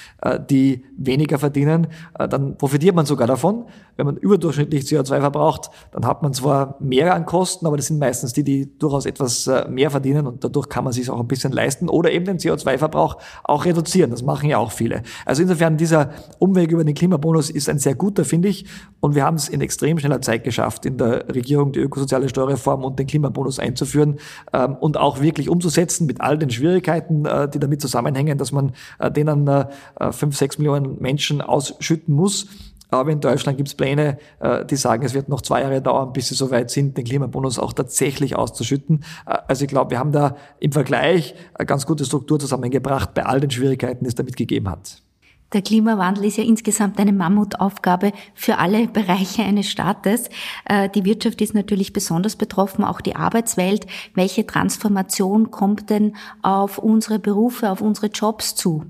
die 0.49 0.83
weniger 0.97 1.37
verdienen, 1.37 1.87
dann 2.17 2.57
profitiert 2.57 2.95
man 2.95 3.05
sogar 3.05 3.27
davon. 3.27 3.65
Wenn 3.97 4.05
man 4.05 4.17
überdurchschnittlich 4.17 4.83
CO2 4.83 5.19
verbraucht, 5.19 5.69
dann 5.91 6.05
hat 6.05 6.23
man 6.23 6.33
zwar 6.33 6.75
mehr 6.79 7.13
an 7.13 7.25
Kosten, 7.25 7.67
aber 7.67 7.77
das 7.77 7.87
sind 7.87 7.99
meistens 7.99 8.33
die, 8.33 8.43
die 8.43 8.77
durchaus 8.77 9.05
etwas 9.05 9.49
mehr 9.69 9.91
verdienen 9.91 10.27
und 10.27 10.43
dadurch 10.43 10.69
kann 10.69 10.83
man 10.83 10.93
sich 10.93 11.09
auch 11.09 11.19
ein 11.19 11.27
bisschen 11.27 11.51
leisten 11.51 11.87
oder 11.87 12.11
eben 12.11 12.25
den 12.25 12.37
CO2-Verbrauch 12.37 12.94
Verbrauch 12.95 13.17
auch 13.43 13.65
reduzieren. 13.65 14.11
Das 14.11 14.23
machen 14.23 14.49
ja 14.49 14.57
auch 14.57 14.71
viele. 14.71 15.03
Also 15.25 15.41
insofern 15.41 15.77
dieser 15.77 16.11
Umweg 16.39 16.71
über 16.71 16.83
den 16.83 16.95
Klimabonus 16.95 17.49
ist 17.49 17.69
ein 17.69 17.79
sehr 17.79 17.95
guter, 17.95 18.25
finde 18.25 18.47
ich. 18.47 18.65
Und 19.01 19.15
wir 19.15 19.23
haben 19.23 19.35
es 19.35 19.49
in 19.49 19.61
extrem 19.61 19.99
schneller 19.99 20.21
Zeit 20.21 20.43
geschafft, 20.43 20.85
in 20.85 20.97
der 20.97 21.27
Regierung 21.27 21.71
die 21.73 21.79
ökosoziale 21.79 22.29
Steuerreform 22.29 22.83
und 22.83 22.97
den 22.97 23.07
Klimabonus 23.07 23.59
einzuführen 23.59 24.17
ähm, 24.53 24.75
und 24.79 24.97
auch 24.97 25.21
wirklich 25.21 25.49
umzusetzen 25.49 26.07
mit 26.07 26.21
all 26.21 26.37
den 26.37 26.49
Schwierigkeiten, 26.49 27.25
äh, 27.25 27.49
die 27.49 27.59
damit 27.59 27.81
zusammenhängen, 27.81 28.37
dass 28.37 28.51
man 28.51 28.71
äh, 28.99 29.11
denen 29.11 29.47
äh, 29.47 29.65
fünf, 30.11 30.37
sechs 30.37 30.57
Millionen 30.57 31.01
Menschen 31.01 31.41
ausschütten 31.41 32.15
muss. 32.15 32.47
Aber 32.89 33.11
in 33.11 33.19
Deutschland 33.19 33.57
gibt 33.57 33.69
es 33.69 33.75
Pläne, 33.75 34.17
äh, 34.39 34.65
die 34.65 34.75
sagen, 34.75 35.03
es 35.03 35.13
wird 35.13 35.29
noch 35.29 35.41
zwei 35.41 35.61
Jahre 35.61 35.81
dauern, 35.81 36.13
bis 36.13 36.29
sie 36.29 36.35
soweit 36.35 36.69
sind, 36.69 36.97
den 36.97 37.05
Klimabonus 37.05 37.59
auch 37.59 37.73
tatsächlich 37.73 38.35
auszuschütten. 38.35 39.03
Äh, 39.25 39.37
also 39.47 39.63
ich 39.63 39.69
glaube, 39.69 39.91
wir 39.91 39.99
haben 39.99 40.11
da 40.11 40.35
im 40.59 40.71
Vergleich 40.71 41.35
eine 41.53 41.65
ganz 41.65 41.85
gute 41.85 42.05
Struktur 42.05 42.39
zusammengebracht 42.39 43.13
bei 43.13 43.25
all 43.25 43.39
den 43.39 43.51
Schwierigkeiten, 43.51 44.03
die 44.03 44.09
es 44.09 44.15
damit 44.15 44.35
gegeben 44.37 44.69
hat. 44.69 45.04
Der 45.53 45.61
Klimawandel 45.61 46.25
ist 46.25 46.37
ja 46.37 46.43
insgesamt 46.43 46.99
eine 46.99 47.13
Mammutaufgabe 47.13 48.13
für 48.33 48.57
alle 48.57 48.87
Bereiche 48.93 49.43
eines 49.43 49.69
Staates. 49.69 50.29
Äh, 50.67 50.89
die 50.89 51.05
Wirtschaft 51.05 51.39
ist 51.41 51.53
natürlich 51.53 51.93
besonders 51.93 52.35
betroffen, 52.35 52.83
auch 52.83 52.99
die 52.99 53.15
Arbeitswelt. 53.15 53.85
Welche 54.15 54.45
Transformation 54.45 55.51
kommt 55.51 55.89
denn 55.89 56.15
auf 56.41 56.79
unsere 56.79 57.19
Berufe, 57.19 57.69
auf 57.69 57.81
unsere 57.81 58.07
Jobs 58.07 58.55
zu? 58.55 58.85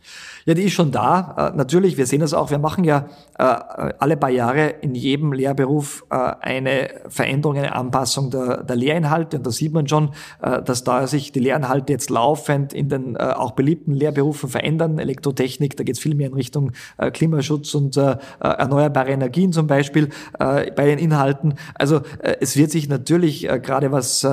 Ja, 0.46 0.54
die 0.54 0.64
ist 0.64 0.74
schon 0.74 0.92
da. 0.92 1.52
Äh, 1.54 1.58
natürlich, 1.58 1.98
wir 1.98 2.06
sehen 2.06 2.22
das 2.22 2.34
auch. 2.34 2.52
Wir 2.52 2.60
machen 2.60 2.86
ja 2.86 3.10
äh, 3.38 3.44
alle 3.44 4.16
paar 4.16 4.30
Jahre 4.30 4.68
in 4.82 4.96
jedem 4.96 5.34
Lehrberuf 5.34 6.06
eine 6.10 6.90
Veränderung, 7.10 7.58
eine 7.58 7.76
Anpassung 7.76 8.32
der, 8.32 8.64
der 8.64 8.76
Lehrinhalte. 8.76 9.38
Und 9.38 9.46
da 9.46 9.52
sieht 9.52 9.74
man 9.74 9.88
schon, 9.88 10.12
dass 10.40 10.84
da 10.84 11.08
sich 11.08 11.32
die 11.32 11.40
Lehrinhalte 11.40 11.92
jetzt 11.92 12.10
laufend 12.10 12.74
in 12.74 12.90
den 12.90 13.18
auch 13.18 13.52
beliebten 13.52 13.92
Lehrberufen 13.92 14.50
verändern. 14.50 15.00
Elektrotechnik, 15.00 15.76
da 15.76 15.84
geht 15.84 15.96
es 15.96 16.02
viel 16.02 16.16
mehr 16.16 16.28
in 16.28 16.34
Richtung 16.34 16.45
Richtung 16.46 16.72
äh, 16.98 17.12
Klimaschutz 17.12 17.74
und 17.74 17.98
äh, 17.98 18.12
äh, 18.12 18.16
erneuerbare 18.40 19.10
Energien 19.10 19.52
zum 19.52 19.68
Beispiel 19.68 20.10
bei 20.38 20.86
den 20.86 21.00
Inhalten. 21.00 21.56
Also 21.74 22.02
es 22.20 22.56
wird 22.58 22.72
sich 22.72 22.88
natürlich 22.88 23.48
gerade 23.62 23.92
was 23.92 24.28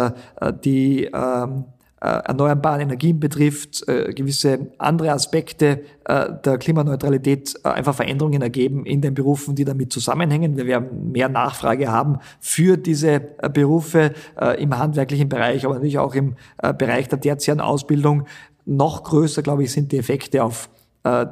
die 0.64 1.04
ähm, 1.04 1.64
erneuerbaren 2.00 2.80
Energien 2.82 3.20
betrifft, 3.20 3.86
gewisse 3.86 4.72
andere 4.78 5.12
Aspekte 5.12 5.82
der 6.08 6.58
Klimaneutralität 6.58 7.64
einfach 7.64 7.94
Veränderungen 7.94 8.42
ergeben 8.42 8.84
in 8.84 9.00
den 9.00 9.14
Berufen, 9.14 9.54
die 9.54 9.64
damit 9.64 9.92
zusammenhängen. 9.92 10.56
Wir 10.56 10.66
werden 10.66 11.12
mehr 11.12 11.28
Nachfrage 11.28 11.90
haben 11.90 12.18
für 12.40 12.76
diese 12.76 13.20
Berufe 13.52 14.12
im 14.58 14.76
handwerklichen 14.76 15.28
Bereich, 15.28 15.64
aber 15.64 15.74
natürlich 15.74 15.98
auch 15.98 16.14
im 16.14 16.34
Bereich 16.78 17.08
der 17.08 17.20
tertiären 17.20 17.60
Ausbildung. 17.60 18.26
Noch 18.64 19.04
größer, 19.04 19.42
glaube 19.42 19.64
ich, 19.64 19.72
sind 19.72 19.92
die 19.92 19.98
Effekte 19.98 20.42
auf 20.42 20.68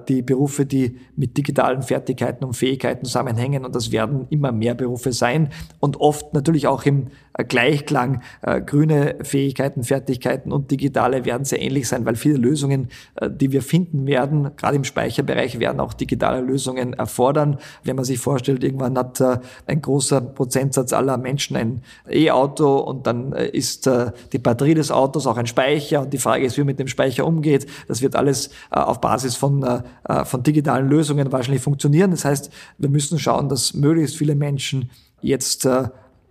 die 0.09 0.23
Berufe, 0.23 0.67
die 0.67 0.99
mit 1.15 1.37
digitalen 1.37 1.83
Fertigkeiten 1.83 2.45
und 2.45 2.55
Fähigkeiten 2.55 3.05
zusammenhängen. 3.05 3.65
Und 3.65 3.75
das 3.75 3.93
werden 3.93 4.27
immer 4.31 4.51
mehr 4.51 4.75
Berufe 4.75 5.13
sein 5.13 5.51
und 5.79 6.01
oft 6.01 6.35
natürlich 6.35 6.67
auch 6.67 6.85
im 6.85 7.07
äh, 7.07 7.30
Gleichklang. 7.49 8.23
Äh, 8.43 8.61
grüne 8.61 9.17
Fähigkeiten, 9.23 9.85
Fertigkeiten 9.85 10.53
und 10.53 10.71
digitale 10.71 11.25
werden 11.25 11.45
sehr 11.45 11.61
ähnlich 11.61 11.89
sein, 11.89 12.05
weil 12.07 12.17
viele 12.17 12.37
Lösungen, 12.37 12.89
die 13.29 13.53
wir 13.53 13.63
finden 13.63 14.07
werden, 14.07 14.51
gerade 14.57 14.77
im 14.77 14.85
Speicherbereich, 14.85 15.59
werden 15.59 15.81
auch 15.81 15.93
digitale 15.93 16.41
Lösungen 16.41 16.95
erfordern. 16.95 17.59
Wenn 17.85 17.97
man 17.97 18.05
sich 18.05 18.19
vorstellt, 18.19 18.65
irgendwann 18.65 18.97
hat 18.97 19.21
ein 19.67 19.83
großer 19.83 20.21
Prozentsatz 20.21 20.93
aller 20.93 21.19
Menschen 21.19 21.57
ein 21.57 21.83
E-Auto 22.09 22.79
und 22.79 23.07
dann 23.07 23.33
ist 23.33 23.89
die 24.33 24.39
Batterie 24.39 24.75
des 24.75 24.91
Autos 24.91 25.27
auch 25.27 25.37
ein 25.37 25.47
Speicher 25.47 26.03
und 26.03 26.13
die 26.13 26.19
Frage 26.19 26.45
ist, 26.45 26.57
wie 26.57 26.63
man 26.63 26.69
mit 26.69 26.79
dem 26.79 26.89
Speicher 26.89 27.27
umgeht. 27.27 27.67
Das 27.89 28.03
wird 28.03 28.17
alles 28.17 28.51
auf 28.71 29.01
Basis 29.01 29.37
von 29.37 29.51
von, 29.51 30.41
äh, 30.41 30.43
digitalen 30.43 30.89
Lösungen 30.89 31.31
wahrscheinlich 31.33 31.63
funktionieren. 31.63 32.11
Das 32.11 32.25
heißt, 32.25 32.51
wir 32.79 32.89
müssen 32.89 33.19
schauen, 33.19 33.49
dass 33.49 33.75
möglichst 33.75 34.17
viele 34.17 34.35
Menschen 34.35 34.91
jetzt 35.21 35.67
äh, 35.67 35.89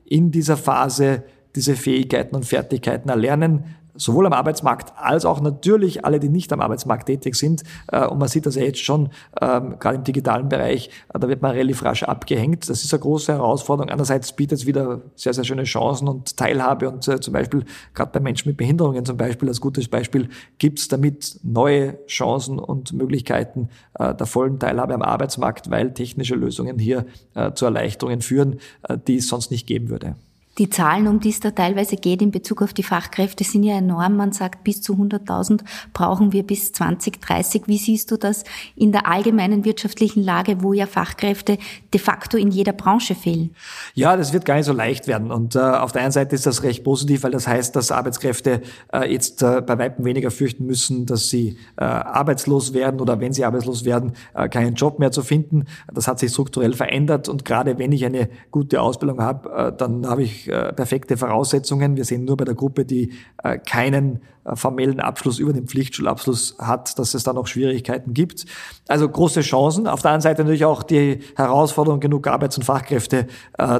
in 0.10 0.32
dieser 0.32 0.58
Phase 0.58 1.24
diese 1.56 1.76
Fähigkeiten 1.76 2.36
und 2.36 2.46
Fertigkeiten 2.46 3.10
erlernen, 3.10 3.76
sowohl 4.00 4.26
am 4.26 4.34
Arbeitsmarkt 4.34 4.94
als 4.98 5.26
auch 5.26 5.42
natürlich 5.42 6.06
alle, 6.06 6.20
die 6.20 6.30
nicht 6.30 6.52
am 6.54 6.62
Arbeitsmarkt 6.62 7.06
tätig 7.08 7.36
sind. 7.36 7.64
Äh, 7.92 8.08
und 8.08 8.18
man 8.18 8.28
sieht 8.28 8.46
das 8.46 8.56
ja 8.56 8.64
jetzt 8.64 8.84
schon, 8.84 9.10
ähm, 9.42 9.78
gerade 9.78 9.98
im 9.98 10.04
digitalen 10.04 10.50
Bereich, 10.50 10.90
äh, 11.14 11.20
da 11.20 11.28
wird 11.28 11.42
man 11.42 11.52
relativ 11.52 11.84
rasch 11.84 12.04
abgehängt. 12.04 12.70
Das 12.70 12.84
ist 12.84 12.94
eine 12.94 13.02
große 13.02 13.34
Herausforderung. 13.34 13.92
Andererseits 13.92 14.32
bietet 14.32 14.60
es 14.60 14.66
wieder 14.66 15.02
sehr, 15.16 15.34
sehr 15.34 15.44
schöne 15.44 15.66
Chancen 15.66 16.08
und 16.08 16.38
Teilhabe. 16.38 16.90
Und 16.90 17.08
äh, 17.08 17.20
zum 17.20 17.34
Beispiel, 17.34 17.66
gerade 17.94 18.12
bei 18.12 18.20
Menschen 18.20 18.50
mit 18.50 18.58
Behinderungen 18.58 19.06
zum 19.06 19.18
Beispiel, 19.18 19.50
als 19.50 19.62
gutes 19.62 19.88
Beispiel, 19.88 20.30
gibt 20.58 20.80
es 20.80 20.88
damit 20.88 21.40
neue 21.44 22.06
Chancen 22.08 22.58
und 22.60 22.94
Möglichkeiten 22.94 23.70
der 23.98 24.26
vollen 24.26 24.60
Teilhabe 24.60 24.94
am 24.94 25.02
Arbeitsmarkt, 25.02 25.70
weil 25.70 25.94
technische 25.94 26.36
Lösungen 26.36 26.80
hier 26.80 27.06
zu 27.54 27.66
Erleichterungen 27.66 28.22
führen, 28.22 28.60
die 29.08 29.18
es 29.18 29.28
sonst 29.28 29.52
nicht 29.52 29.68
geben 29.68 29.90
würde. 29.90 30.16
Die 30.60 30.70
Zahlen, 30.70 31.08
um 31.08 31.22
die 31.22 31.30
es 31.30 31.40
da 31.40 31.52
teilweise 31.52 31.96
geht 31.96 32.22
in 32.22 32.32
Bezug 32.32 32.62
auf 32.62 32.74
die 32.74 32.84
Fachkräfte, 32.84 33.46
sind 33.46 33.64
ja 33.64 33.78
enorm. 33.78 34.18
Man 34.18 34.34
sagt, 34.34 34.66
bis 34.66 34.82
zu 34.82 34.94
100.000 34.94 35.62
brauchen 35.94 36.34
wir 36.34 36.44
bis 36.44 36.74
2030. 36.74 37.64
Wie 37.68 37.78
siehst 37.78 38.12
du 38.12 38.18
das 38.18 38.44
in 38.76 38.92
der 38.92 39.08
allgemeinen 39.08 39.64
wirtschaftlichen 39.64 40.22
Lage, 40.22 40.62
wo 40.62 40.74
ja 40.74 40.86
Fachkräfte 40.86 41.58
de 41.94 42.02
facto 42.02 42.38
in 42.38 42.52
jeder 42.52 42.74
Branche 42.74 43.16
fehlen? 43.16 43.56
Ja, 43.94 44.18
das 44.18 44.34
wird 44.34 44.44
gar 44.44 44.56
nicht 44.56 44.66
so 44.66 44.74
leicht 44.74 45.08
werden. 45.08 45.32
Und 45.32 45.56
äh, 45.56 45.60
auf 45.60 45.94
der 45.94 46.02
einen 46.02 46.12
Seite 46.12 46.36
ist 46.36 46.46
das 46.46 46.62
recht 46.64 46.84
positiv, 46.84 47.24
weil 47.24 47.32
das 47.32 47.48
heißt, 47.48 47.74
dass 47.78 47.94
Arbeitskräfte 47.94 48.62
äh, 48.92 49.10
jetzt 49.10 49.42
äh, 49.42 49.62
bei 49.62 49.78
weitem 49.78 50.04
weniger 50.04 50.30
fürchten 50.30 50.66
müssen, 50.66 51.06
dass 51.06 51.30
sie 51.30 51.58
äh, 51.78 51.86
arbeitslos 51.86 52.74
werden 52.74 53.00
oder 53.00 53.22
wenn 53.22 53.32
sie 53.32 53.46
arbeitslos 53.46 53.86
werden, 53.86 54.12
äh, 54.34 54.50
keinen 54.50 54.76
Job 54.76 55.00
mehr 55.00 55.14
zu 55.14 55.22
finden. 55.22 55.68
Das 55.94 56.10
hat 56.10 56.20
sich 56.20 56.32
strukturell 56.32 56.74
verändert. 56.74 57.30
Und 57.30 57.46
gerade 57.46 57.80
wenn 57.80 57.94
ich 57.94 58.04
eine 58.04 58.28
gute 58.52 58.82
Ausbildung 58.82 59.22
habe, 59.22 59.50
äh, 59.52 59.72
dann 59.78 60.06
habe 60.06 60.24
ich 60.24 60.49
äh, 60.50 60.74
perfekte 60.74 61.18
Voraussetzungen. 61.18 61.96
Wir 61.96 62.06
sehen 62.06 62.26
nur 62.26 62.38
bei 62.38 62.46
der 62.46 62.56
Gruppe, 62.56 62.86
die 62.86 63.14
äh, 63.44 63.58
keinen 63.58 64.22
äh, 64.46 64.56
formellen 64.56 65.00
Abschluss 65.00 65.40
über 65.40 65.54
den 65.54 65.68
Pflichtschulabschluss 65.68 66.58
hat, 66.60 66.98
dass 67.00 67.14
es 67.14 67.24
da 67.24 67.34
noch 67.34 67.48
Schwierigkeiten 67.48 68.14
gibt. 68.14 68.46
Also 68.88 69.08
große 69.08 69.42
Chancen. 69.42 69.88
Auf 69.88 70.02
der 70.02 70.12
anderen 70.12 70.22
Seite 70.22 70.44
natürlich 70.44 70.66
auch 70.66 70.84
die 70.84 71.20
Herausforderung, 71.36 72.00
genug 72.00 72.28
Arbeits- 72.28 72.58
und 72.58 72.64
Fachkräfte 72.64 73.28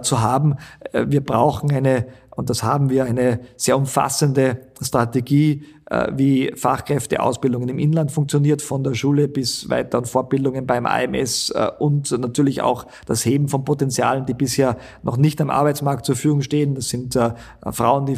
zu 0.02 0.22
haben. 0.22 0.58
Wir 0.94 1.24
brauchen 1.24 1.72
eine 1.72 2.06
und 2.40 2.50
das 2.50 2.64
haben 2.64 2.90
wir 2.90 3.04
eine 3.04 3.42
sehr 3.58 3.78
umfassende 3.78 4.62
Strategie, 4.82 5.66
äh, 5.90 6.10
wie 6.16 6.54
Fachkräfteausbildungen 6.56 7.68
im 7.68 7.80
Inland 7.80 8.14
funktioniert, 8.14 8.62
von 8.62 8.82
der 8.82 8.94
Schule 8.94 9.28
bis 9.28 9.70
weiter 9.70 9.98
und 9.98 10.08
Fortbildungen 10.08 10.66
beim 10.66 10.86
AMS 10.86 11.50
äh, 11.50 11.68
und 11.80 12.18
natürlich 12.18 12.62
auch 12.62 12.88
das 13.06 13.26
Heben 13.26 13.50
von 13.50 13.66
Potenzialen, 13.66 14.26
die 14.26 14.34
bisher 14.34 14.78
noch 15.04 15.18
nicht 15.18 15.42
am 15.42 15.50
Arbeitsmarkt 15.50 16.06
zur 16.06 16.16
Verfügung 16.16 16.42
stehen. 16.42 16.76
Das 16.76 16.88
sind 16.88 17.14
äh, 17.18 17.34
Frauen, 17.72 18.06
die 18.06 18.16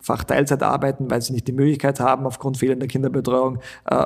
vielfach 0.00 0.24
Teilzeit 0.24 0.62
arbeiten, 0.62 1.10
weil 1.10 1.20
sie 1.20 1.32
nicht 1.32 1.46
die 1.46 1.52
Möglichkeit 1.52 2.00
haben, 2.00 2.26
aufgrund 2.26 2.56
fehlender 2.56 2.86
Kinderbetreuung 2.86 3.58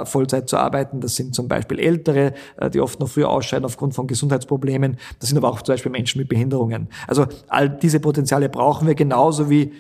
Vollzeit 0.05 0.49
zu 0.49 0.57
arbeiten. 0.57 1.01
Das 1.01 1.17
sind 1.17 1.35
zum 1.35 1.47
Beispiel 1.49 1.79
Ältere, 1.79 2.35
die 2.73 2.81
oft 2.81 3.01
noch 3.01 3.09
früher 3.09 3.31
ausscheiden 3.31 3.65
aufgrund 3.65 3.95
von 3.95 4.07
Gesundheitsproblemen. 4.07 4.97
Das 5.21 5.29
sind 5.29 5.39
aber 5.39 5.49
auch 5.49 5.63
zum 5.63 5.75
Beispiel 5.75 5.93
Menschen 5.93 6.19
mit 6.19 6.29
Behinderungen. 6.29 6.89
Also 7.07 7.27
all 7.49 7.69
diese 7.69 8.01
Potenziale 8.01 8.49
brauchen 8.49 8.89
wir 8.89 8.95
genauso 8.95 9.49
wie 9.51 9.73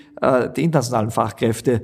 die 0.57 0.65
internationalen 0.65 1.11
Fachkräfte, 1.11 1.83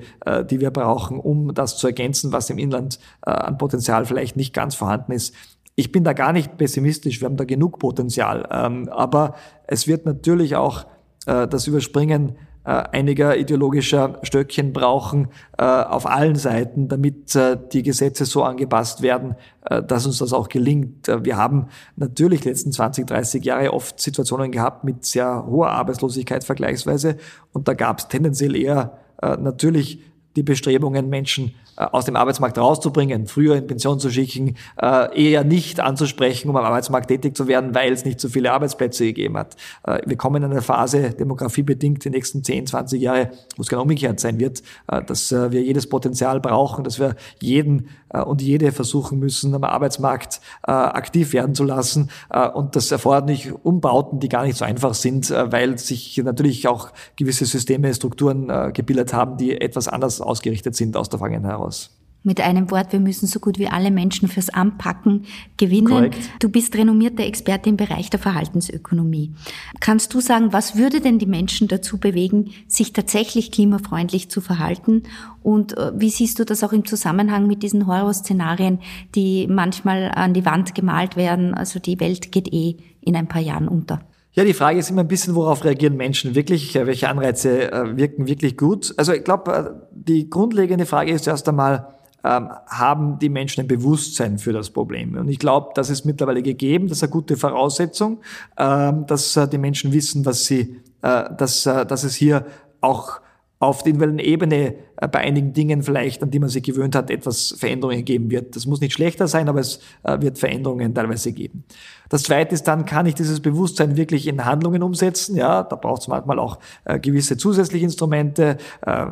die 0.49 0.61
wir 0.61 0.71
brauchen, 0.71 1.19
um 1.19 1.41
um 1.41 1.55
das 1.55 1.77
zu 1.77 1.87
ergänzen, 1.87 2.33
was 2.33 2.51
im 2.51 2.59
Inland 2.59 2.99
äh, 3.27 3.31
an 3.31 3.59
Potenzial 3.59 4.05
vielleicht 4.05 4.37
nicht 4.37 4.55
ganz 4.55 4.75
vorhanden 4.75 5.13
ist. 5.13 5.35
Ich 5.75 5.93
bin 5.93 6.05
da 6.05 6.13
gar 6.13 6.33
nicht 6.33 6.57
pessimistisch, 6.59 7.21
wir 7.21 7.27
haben 7.27 7.37
da 7.37 7.45
genug 7.45 7.79
Potenzial. 7.79 8.47
Ähm, 8.51 8.89
aber 8.91 9.35
es 9.67 9.87
wird 9.87 10.05
natürlich 10.05 10.57
auch 10.57 10.87
äh, 11.27 11.49
das 11.49 11.67
Überspringen 11.67 12.37
äh, 12.65 12.71
einiger 12.71 13.37
ideologischer 13.37 14.19
Stöckchen 14.23 14.73
brauchen 14.73 15.29
äh, 15.59 15.65
auf 15.65 16.07
allen 16.07 16.37
Seiten, 16.37 16.89
damit 16.89 17.35
äh, 17.35 17.57
die 17.73 17.83
Gesetze 17.83 18.27
so 18.27 18.43
angepasst 18.43 19.03
werden, 19.03 19.35
äh, 19.65 19.83
dass 19.83 20.07
uns 20.07 20.19
das 20.19 20.33
auch 20.33 20.49
gelingt. 20.49 21.09
Äh, 21.09 21.25
wir 21.25 21.37
haben 21.37 21.69
natürlich 21.97 22.45
letzten 22.45 22.73
20, 22.73 23.07
30 23.07 23.45
Jahre 23.45 23.73
oft 23.73 24.01
Situationen 24.01 24.53
gehabt 24.53 24.85
mit 24.85 25.05
sehr 25.05 25.47
hoher 25.47 25.71
Arbeitslosigkeit 25.71 26.45
vergleichsweise 26.45 27.17
und 27.53 27.67
da 27.67 27.75
gab 27.75 27.99
es 27.99 28.09
tendenziell 28.09 28.55
eher 28.55 28.99
äh, 29.23 29.37
natürlich 29.37 30.01
die 30.37 30.43
Bestrebungen, 30.43 31.09
Menschen 31.09 31.55
äh, 31.77 31.85
aus 31.85 32.05
dem 32.05 32.17
Arbeitsmarkt 32.17 32.59
rauszubringen, 32.59 33.27
früher 33.27 33.57
in 33.57 33.67
Pension 33.67 33.99
zu 33.99 34.11
schicken, 34.11 34.57
äh, 34.81 35.31
eher 35.31 35.45
nicht 35.45 35.81
anzusprechen, 35.81 36.49
um 36.51 36.57
am 36.57 36.65
Arbeitsmarkt 36.65 37.09
tätig 37.09 37.37
zu 37.37 37.49
werden, 37.49 37.75
weil 37.75 37.93
es 37.93 38.05
nicht 38.05 38.21
so 38.21 38.29
viele 38.29 38.53
Arbeitsplätze 38.53 39.07
gegeben 39.07 39.37
hat. 39.37 39.57
Äh, 39.85 40.01
wir 40.07 40.17
kommen 40.17 40.43
in 40.43 40.51
eine 40.51 40.63
Phase, 40.63 41.11
demografiebedingt, 41.11 42.05
die 42.05 42.11
nächsten 42.11 42.45
10, 42.45 42.67
20 42.67 43.01
Jahre, 43.01 43.31
wo 43.57 43.63
es 43.63 43.69
genau 43.69 43.83
umgekehrt 43.83 44.21
sein 44.21 44.39
wird, 44.39 44.63
dass 45.07 45.33
wir 45.33 45.63
jedes 45.63 45.89
Potenzial 45.89 46.41
brauchen, 46.41 46.85
dass 46.85 46.99
wir 46.99 47.17
jeden 47.41 47.89
und 48.27 48.43
jede 48.43 48.73
versuchen 48.73 49.19
müssen, 49.19 49.55
am 49.55 49.65
Arbeitsmarkt 49.65 50.41
aktiv 50.63 51.33
werden 51.33 51.55
zu 51.55 51.65
lassen. 51.65 52.11
Und 52.55 52.77
das 52.77 52.91
erfordert 52.91 53.27
nicht 53.27 53.53
Umbauten, 53.63 54.21
die 54.21 54.29
gar 54.29 54.45
nicht 54.45 54.57
so 54.57 54.65
einfach 54.65 54.95
sind, 54.95 55.31
weil 55.31 55.79
sich 55.79 56.17
natürlich 56.19 56.69
auch 56.69 56.91
gewisse 57.17 57.47
Systeme, 57.47 57.93
Strukturen 57.95 58.73
gebildet 58.73 59.13
haben, 59.15 59.37
die 59.37 59.61
etwas 59.61 59.89
anders 59.89 60.20
ausgerichtet 60.21 60.77
sind 60.77 60.97
aus 60.97 61.09
der 61.09 61.19
Vergangenheit 61.19 61.53
heraus 61.53 61.71
aus. 61.71 61.91
Mit 62.23 62.39
einem 62.43 62.71
Wort, 62.71 62.93
wir 62.93 63.01
müssen 63.01 63.27
so 63.27 63.41
gut 63.41 63.59
wie 63.59 63.69
alle 63.69 63.91
Menschen 63.91 64.29
fürs 64.29 64.51
Anpacken 64.51 65.25
gewinnen. 65.57 65.87
Korrekt. 65.87 66.19
Du 66.39 66.51
bist 66.51 66.77
renommierte 66.77 67.23
Experte 67.23 67.71
im 67.71 67.79
Bereich 67.79 68.11
der 68.11 68.21
Verhaltensökonomie. 68.21 69.33
Kannst 69.81 70.13
du 70.13 70.21
sagen, 70.21 70.53
was 70.53 70.77
würde 70.77 71.01
denn 71.01 71.19
die 71.19 71.25
Menschen 71.25 71.67
dazu 71.67 71.97
bewegen, 71.97 72.51
sich 72.69 72.93
tatsächlich 72.93 73.53
klimafreundlich 73.53 74.29
zu 74.29 74.43
verhalten? 74.43 75.05
Und 75.43 75.79
äh, 75.79 75.93
wie 75.99 76.11
siehst 76.11 76.39
du 76.39 76.45
das 76.45 76.63
auch 76.63 76.75
im 76.75 76.85
Zusammenhang 76.85 77.47
mit 77.47 77.63
diesen 77.63 77.87
Horrorszenarien, 77.87 78.81
die 79.15 79.47
manchmal 79.47 80.13
an 80.15 80.35
die 80.35 80.45
Wand 80.45 80.75
gemalt 80.75 81.17
werden? 81.17 81.55
Also 81.55 81.79
die 81.79 82.01
Welt 82.01 82.33
geht 82.33 82.53
eh 82.53 82.77
in 83.01 83.17
ein 83.17 83.29
paar 83.29 83.41
Jahren 83.41 83.67
unter. 83.67 84.01
Ja, 84.33 84.45
die 84.45 84.55
Frage 84.55 84.79
ist 84.79 84.91
immer 84.91 85.01
ein 85.01 85.09
bisschen, 85.09 85.35
worauf 85.35 85.65
reagieren 85.65 85.97
Menschen 85.97 86.37
wirklich? 86.37 86.75
Welche 86.75 87.09
Anreize 87.09 87.73
äh, 87.73 87.97
wirken 87.97 88.29
wirklich 88.29 88.57
gut? 88.57 88.95
Also 88.97 89.13
ich 89.13 89.25
glaube, 89.25 89.53
äh, 89.53 89.71
die 89.91 90.31
grundlegende 90.31 90.87
Frage 90.87 91.11
ist 91.11 91.27
erst 91.27 91.49
einmal, 91.49 91.89
ähm, 92.23 92.49
haben 92.69 93.19
die 93.19 93.29
Menschen 93.29 93.63
ein 93.63 93.67
Bewusstsein 93.67 94.39
für 94.39 94.53
das 94.53 94.71
Problem? 94.71 95.17
Und 95.17 95.29
ich 95.29 95.41
glaube, 95.41 95.71
das 95.75 95.91
ist 95.91 96.05
mittlerweile 96.05 96.43
gegeben, 96.43 96.87
das 96.87 96.99
ist 96.99 97.03
eine 97.03 97.11
gute 97.11 97.37
Voraussetzung, 97.37 98.21
ähm, 98.57 99.05
dass 99.07 99.37
äh, 99.37 99.49
die 99.49 99.59
Menschen 99.59 99.93
wissen, 99.93 100.23
dass 100.23 100.45
sie, 100.45 100.77
dass, 101.03 101.63
dass 101.63 102.05
es 102.05 102.15
hier 102.15 102.45
auch 102.83 103.23
auf 103.59 103.83
der 103.83 103.93
individuellen 103.93 104.19
Ebene 104.19 104.75
bei 105.09 105.21
einigen 105.21 105.53
Dingen 105.53 105.83
vielleicht, 105.83 106.23
an 106.23 106.31
die 106.31 106.39
man 106.39 106.49
sich 106.49 106.63
gewöhnt 106.63 106.95
hat, 106.95 107.11
etwas 107.11 107.55
Veränderungen 107.59 108.05
geben 108.05 108.31
wird. 108.31 108.57
Das 108.57 108.67
muss 108.67 108.81
nicht 108.81 108.93
schlechter 108.93 109.29
sein, 109.29 109.49
aber 109.49 109.61
es 109.61 109.81
äh, 110.03 110.21
wird 110.21 110.39
Veränderungen 110.39 110.95
teilweise 110.95 111.33
geben. 111.33 111.65
Das 112.09 112.25
Zweite 112.25 112.55
ist 112.55 112.65
dann, 112.65 112.87
kann 112.87 113.07
ich 113.07 113.15
dieses 113.15 113.39
Bewusstsein 113.39 113.97
wirklich 113.97 114.27
in 114.27 114.45
Handlungen 114.45 114.83
umsetzen? 114.83 115.37
Ja, 115.37 115.63
da 115.63 115.77
braucht 115.77 116.03
es 116.03 116.09
manchmal 116.09 116.41
auch 116.41 116.59
äh, 116.85 116.99
gewisse 116.99 117.37
zusätzliche 117.37 117.85
Instrumente. 117.85 118.57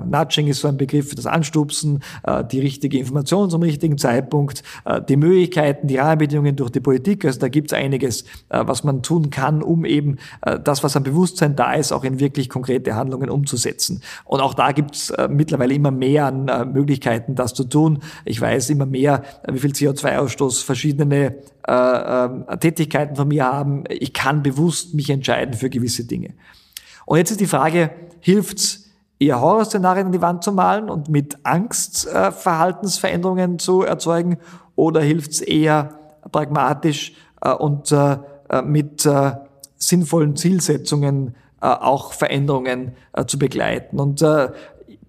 Nudging 0.05 0.49
ist 0.49 0.61
so 0.61 0.69
ein 0.69 0.77
Begriff, 0.77 1.15
das 1.15 1.27
Anstupsen, 1.27 2.01
die 2.51 2.61
richtige 2.61 2.99
Information 2.99 3.51
zum 3.51 3.63
richtigen 3.63 3.99
Zeitpunkt, 3.99 4.63
die 5.09 5.17
Möglichkeiten, 5.17 5.87
die 5.87 5.97
Rahmenbedingungen 5.97 6.57
durch 6.57 6.71
die 6.71 6.81
Politik. 6.81 7.25
Also 7.25 7.39
da 7.39 7.49
gibt 7.49 7.71
es 7.73 7.79
einiges, 7.79 8.25
was 8.49 8.83
man 8.83 9.03
tun 9.03 9.31
kann, 9.31 9.63
um 9.63 9.85
eben 9.85 10.17
das, 10.65 10.83
was 10.83 10.97
am 10.97 11.05
Bewusstsein 11.05 11.55
da 11.55 11.75
ist, 11.75 11.93
auch 11.93 12.05
in 12.05 12.19
wirklich 12.19 12.49
konkrete 12.49 12.97
Handlungen 12.97 13.31
umzusetzen. 13.31 14.03
Und 14.25 14.41
auch 14.41 14.55
da 14.55 14.73
gibt 14.73 14.97
es 14.97 15.13
mittlerweile 15.29 15.75
immer 15.79 15.91
mehr 15.91 16.27
an 16.27 16.49
äh, 16.49 16.65
Möglichkeiten, 16.65 17.35
das 17.35 17.55
zu 17.55 17.65
tun. 17.65 18.01
Ich 18.25 18.41
weiß 18.41 18.71
immer 18.71 18.87
mehr, 18.87 19.23
äh, 19.45 19.55
wie 19.55 19.59
viel 19.59 19.73
CO2-Ausstoß 19.73 20.65
verschiedene 20.65 21.37
äh, 21.67 21.73
äh, 21.73 22.57
Tätigkeiten 22.59 23.17
von 23.17 23.29
mir 23.29 23.45
haben. 23.45 23.85
Ich 23.89 24.13
kann 24.13 24.43
bewusst 24.43 24.95
mich 24.95 25.09
entscheiden 25.11 25.55
für 25.55 25.71
gewisse 25.71 26.05
Dinge. 26.05 26.35
Und 27.07 27.19
jetzt 27.19 27.31
ist 27.31 27.41
die 27.41 27.47
Frage, 27.47 27.91
hilft's 28.21 28.91
eher 29.19 29.41
Horrorszenarien 29.41 30.07
an 30.07 30.13
die 30.13 30.21
Wand 30.21 30.45
zu 30.45 30.53
malen 30.53 30.91
und 30.91 31.09
mit 31.09 31.39
Angst 31.45 32.07
äh, 32.07 32.31
zu 33.59 33.83
erzeugen 33.83 34.39
oder 34.77 35.01
hilft's 35.01 35.41
eher 35.41 35.99
pragmatisch 36.31 37.15
äh, 37.41 37.53
und 37.53 37.93
äh, 37.93 38.19
äh 38.49 38.63
mit 38.63 39.07
äh, 39.07 39.33
sinnvollen 39.77 40.37
Zielsetzungen 40.37 41.35
auch 41.61 42.13
Veränderungen 42.13 42.93
zu 43.27 43.37
begleiten. 43.37 43.99
Und 43.99 44.25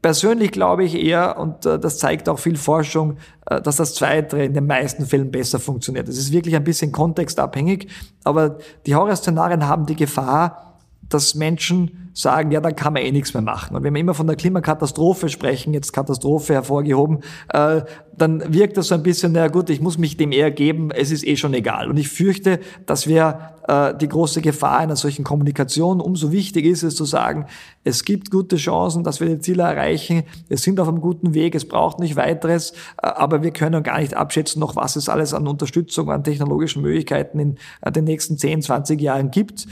Persönlich 0.01 0.51
glaube 0.51 0.85
ich 0.85 0.95
eher, 0.95 1.37
und 1.37 1.65
äh, 1.65 1.77
das 1.77 1.97
zeigt 1.97 2.29
auch 2.29 2.39
viel 2.39 2.55
Forschung, 2.55 3.17
äh, 3.47 3.61
dass 3.61 3.75
das 3.75 3.95
Zweite 3.95 4.41
in 4.41 4.53
den 4.53 4.65
meisten 4.65 5.05
Fällen 5.05 5.29
besser 5.29 5.59
funktioniert. 5.59 6.07
Es 6.07 6.17
ist 6.17 6.31
wirklich 6.31 6.55
ein 6.55 6.63
bisschen 6.63 6.91
kontextabhängig, 6.91 7.87
aber 8.23 8.59
die 8.85 8.95
Horrorszenarien 8.95 9.67
haben 9.67 9.85
die 9.85 9.97
Gefahr, 9.97 10.77
dass 11.09 11.35
Menschen 11.35 12.11
sagen, 12.13 12.51
ja, 12.51 12.61
dann 12.61 12.75
kann 12.75 12.93
man 12.93 13.01
eh 13.01 13.11
nichts 13.11 13.33
mehr 13.33 13.41
machen. 13.41 13.75
Und 13.75 13.83
wenn 13.83 13.93
wir 13.93 13.99
immer 13.99 14.13
von 14.13 14.27
der 14.27 14.35
Klimakatastrophe 14.35 15.29
sprechen, 15.29 15.73
jetzt 15.73 15.91
Katastrophe 15.91 16.53
hervorgehoben, 16.53 17.19
äh, 17.49 17.81
dann 18.15 18.53
wirkt 18.53 18.77
das 18.77 18.89
so 18.89 18.95
ein 18.95 19.03
bisschen, 19.03 19.31
na 19.31 19.47
gut, 19.47 19.69
ich 19.69 19.81
muss 19.81 19.97
mich 19.97 20.17
dem 20.17 20.31
eher 20.31 20.51
geben, 20.51 20.91
es 20.91 21.11
ist 21.11 21.25
eh 21.25 21.35
schon 21.35 21.53
egal. 21.53 21.89
Und 21.89 21.97
ich 21.97 22.09
fürchte, 22.09 22.59
dass 22.85 23.07
wir 23.07 23.53
äh, 23.69 23.95
die 23.95 24.07
große 24.07 24.41
Gefahr 24.41 24.79
einer 24.79 24.95
solchen 24.95 25.23
Kommunikation, 25.23 26.01
umso 26.01 26.31
wichtig 26.31 26.65
ist 26.65 26.81
es 26.81 26.95
zu 26.95 27.05
sagen, 27.05 27.45
es 27.83 28.03
gibt 28.03 28.31
gute 28.31 28.55
Chancen, 28.55 29.03
dass 29.03 29.19
wir 29.19 29.27
die 29.27 29.39
Ziele 29.39 29.61
erreichen, 29.61 30.23
wir 30.47 30.57
sind 30.57 30.79
auf 30.79 30.87
einem 30.87 31.01
guten 31.01 31.35
Weg, 31.35 31.53
es 31.53 31.67
braucht 31.67 31.99
nicht 31.99 32.15
weiteres, 32.15 32.71
äh, 32.71 33.07
aber 33.07 33.43
wir 33.43 33.51
können 33.51 33.83
gar 33.83 33.99
nicht 33.99 34.15
abschätzen 34.15 34.59
noch, 34.59 34.75
was 34.75 34.95
es 34.95 35.07
alles 35.07 35.35
an 35.35 35.47
Unterstützung, 35.47 36.09
an 36.09 36.23
technologischen 36.23 36.81
Möglichkeiten 36.81 37.37
in 37.37 37.57
äh, 37.81 37.91
den 37.91 38.05
nächsten 38.05 38.39
10, 38.39 38.63
20 38.63 38.99
Jahren 38.99 39.29
gibt. 39.29 39.67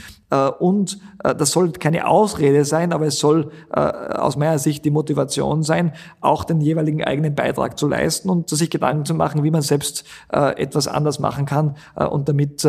Und 0.58 0.98
das 1.22 1.52
soll 1.52 1.72
keine 1.72 2.06
Ausrede 2.06 2.66
sein, 2.66 2.92
aber 2.92 3.06
es 3.06 3.18
soll 3.18 3.50
aus 3.70 4.36
meiner 4.36 4.58
Sicht 4.58 4.84
die 4.84 4.90
Motivation 4.90 5.62
sein, 5.62 5.94
auch 6.20 6.44
den 6.44 6.60
jeweiligen 6.60 7.02
eigenen 7.02 7.34
Beitrag 7.34 7.78
zu 7.78 7.88
leisten 7.88 8.28
und 8.28 8.50
sich 8.50 8.68
Gedanken 8.68 9.06
zu 9.06 9.14
machen, 9.14 9.42
wie 9.42 9.50
man 9.50 9.62
selbst 9.62 10.04
etwas 10.28 10.86
anders 10.86 11.18
machen 11.18 11.46
kann 11.46 11.76
und 12.10 12.28
damit 12.28 12.68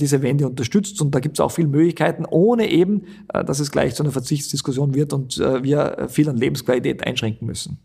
diese 0.00 0.22
Wende 0.22 0.46
unterstützt. 0.56 1.00
Und 1.00 1.14
da 1.14 1.20
gibt 1.20 1.36
es 1.36 1.40
auch 1.40 1.52
viele 1.52 1.68
Möglichkeiten, 1.68 2.24
ohne 2.28 2.68
eben, 2.68 3.04
dass 3.28 3.60
es 3.60 3.70
gleich 3.70 3.94
zu 3.94 4.02
einer 4.02 4.12
Verzichtsdiskussion 4.12 4.94
wird 4.94 5.12
und 5.12 5.38
wir 5.38 6.06
viel 6.08 6.28
an 6.28 6.36
Lebensqualität 6.36 7.06
einschränken 7.06 7.46
müssen. 7.46 7.78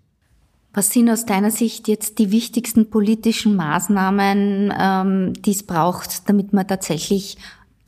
Was 0.73 0.89
sind 0.89 1.09
aus 1.09 1.25
deiner 1.25 1.51
Sicht 1.51 1.89
jetzt 1.89 2.17
die 2.17 2.31
wichtigsten 2.31 2.89
politischen 2.89 3.55
Maßnahmen, 3.57 4.73
ähm, 4.77 5.33
die 5.33 5.51
es 5.51 5.63
braucht, 5.63 6.29
damit 6.29 6.53
man 6.53 6.65
tatsächlich 6.65 7.37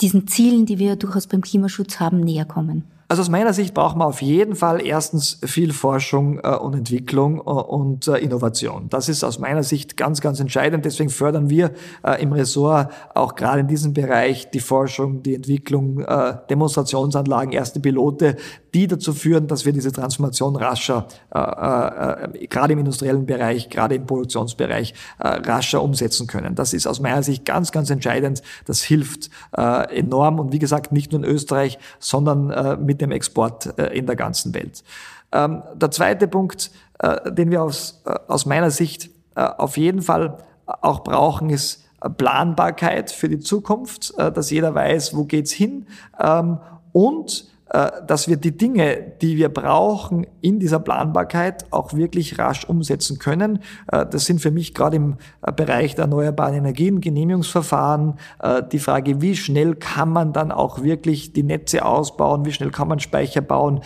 diesen 0.01 0.27
Zielen, 0.27 0.65
die 0.65 0.79
wir 0.79 0.97
durchaus 0.97 1.27
beim 1.27 1.41
Klimaschutz 1.41 2.01
haben, 2.01 2.19
näher 2.19 2.45
kommen? 2.45 2.83
Also 3.13 3.21
aus 3.21 3.29
meiner 3.29 3.53
Sicht 3.53 3.75
braucht 3.75 3.95
man 3.95 4.07
auf 4.07 4.23
jeden 4.23 4.55
Fall 4.55 4.83
erstens 4.83 5.37
viel 5.45 5.71
Forschung 5.71 6.39
äh, 6.39 6.55
und 6.55 6.73
Entwicklung 6.73 7.37
äh, 7.37 7.41
und 7.41 8.07
äh, 8.07 8.17
Innovation. 8.17 8.89
Das 8.89 9.07
ist 9.07 9.23
aus 9.23 9.37
meiner 9.37 9.61
Sicht 9.61 9.97
ganz, 9.97 10.19
ganz 10.19 10.39
entscheidend. 10.39 10.83
Deswegen 10.83 11.11
fördern 11.11 11.47
wir 11.47 11.73
im 12.19 12.33
Ressort 12.33 12.91
auch 13.13 13.35
gerade 13.35 13.59
in 13.59 13.67
diesem 13.67 13.93
Bereich 13.93 14.49
die 14.49 14.61
Forschung, 14.61 15.21
die 15.21 15.35
Entwicklung, 15.35 16.03
Demonstrationsanlagen, 16.49 17.53
erste 17.53 17.79
Pilote, 17.79 18.35
die 18.73 18.87
dazu 18.87 19.13
führen, 19.13 19.45
dass 19.47 19.65
wir 19.65 19.73
diese 19.73 19.91
Transformation 19.91 20.55
rascher, 20.55 21.07
gerade 21.29 22.73
im 22.73 22.79
industriellen 22.79 23.25
Bereich, 23.25 23.69
gerade 23.69 23.95
im 23.95 24.05
Produktionsbereich, 24.05 24.95
rascher 25.19 25.83
umsetzen 25.83 26.25
können. 26.27 26.55
Das 26.55 26.73
ist 26.73 26.87
aus 26.87 26.99
meiner 26.99 27.21
Sicht 27.21 27.45
ganz, 27.45 27.71
ganz 27.71 27.89
entscheidend. 27.89 28.41
Das 28.65 28.81
hilft 28.81 29.29
enorm 29.51 30.39
und 30.39 30.51
wie 30.51 30.59
gesagt, 30.59 30.91
nicht 30.91 31.11
nur 31.11 31.23
in 31.23 31.29
Österreich, 31.29 31.77
sondern 31.99 32.83
mit 32.83 33.02
dem 33.03 33.11
Export 33.11 33.77
äh, 33.77 33.97
in 33.97 34.05
der 34.05 34.15
ganzen 34.15 34.53
Welt. 34.53 34.83
Ähm, 35.31 35.61
der 35.75 35.91
zweite 35.91 36.27
Punkt, 36.27 36.71
äh, 36.99 37.31
den 37.31 37.51
wir 37.51 37.61
aus, 37.61 38.01
äh, 38.05 38.15
aus 38.27 38.45
meiner 38.45 38.71
Sicht 38.71 39.09
auf 39.35 39.77
jeden 39.77 40.03
Fall 40.03 40.37
auch 40.67 41.03
brauchen, 41.03 41.49
ist 41.49 41.83
Planbarkeit 42.17 43.09
für 43.09 43.29
die 43.29 43.39
Zukunft, 43.39 44.13
dass 44.15 44.51
jeder 44.51 44.75
weiß, 44.75 45.17
wo 45.17 45.23
geht's 45.23 45.51
hin 45.51 45.87
ähm, 46.19 46.59
und 46.91 47.51
dass 47.73 48.27
wir 48.27 48.37
die 48.37 48.55
Dinge, 48.55 49.13
die 49.21 49.35
wir 49.37 49.49
brauchen 49.49 50.27
in 50.41 50.59
dieser 50.59 50.79
Planbarkeit 50.79 51.65
auch 51.71 51.93
wirklich 51.93 52.37
rasch 52.37 52.65
umsetzen 52.65 53.17
können. 53.17 53.59
Äh, 53.91 54.05
das 54.05 54.25
sind 54.25 54.41
für 54.41 54.51
mich 54.51 54.75
gerade 54.75 54.97
im 54.97 55.15
äh, 55.41 55.51
Bereich 55.51 55.95
der 55.95 56.03
erneuerbaren 56.03 56.53
Energien 56.55 57.01
Genehmigungsverfahren 57.01 58.15
die 58.71 58.79
Frage, 58.79 59.21
wie 59.21 59.35
schnell 59.35 59.75
kann 59.75 60.09
man 60.09 60.33
dann 60.33 60.51
auch 60.51 60.83
wirklich 60.83 61.33
die 61.33 61.43
Netze 61.43 61.85
ausbauen, 61.85 62.45
wie 62.45 62.51
schnell 62.51 62.71
kann 62.71 62.87
man 62.87 62.99
Speicher 62.99 63.41
bauen, 63.41 63.81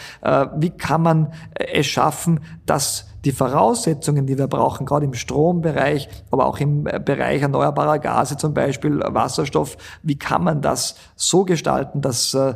wie 0.56 0.71
kann 0.71 1.02
man 1.02 1.34
es 1.54 1.86
schaffen, 1.86 2.39
dass 2.65 3.06
die 3.26 3.32
Voraussetzungen, 3.32 4.26
die 4.26 4.38
wir 4.38 4.47
brauchen, 4.47 4.86
gerade 4.86 5.06
im 5.06 5.13
Strombereich, 5.13 6.08
aber 6.32 6.45
auch 6.45 6.60
im 6.60 6.84
Bereich 6.84 7.41
erneuerbarer 7.41 8.00
Gase, 8.00 8.38
zum 8.38 8.54
Beispiel 8.54 9.00
Wasserstoff, 9.00 9.78
wie 10.02 10.17
kann 10.17 10.43
man 10.43 10.62
das 10.62 10.95
so 11.15 11.43
gestalten, 11.43 12.02
dass 12.02 12.34
äh, 12.34 12.56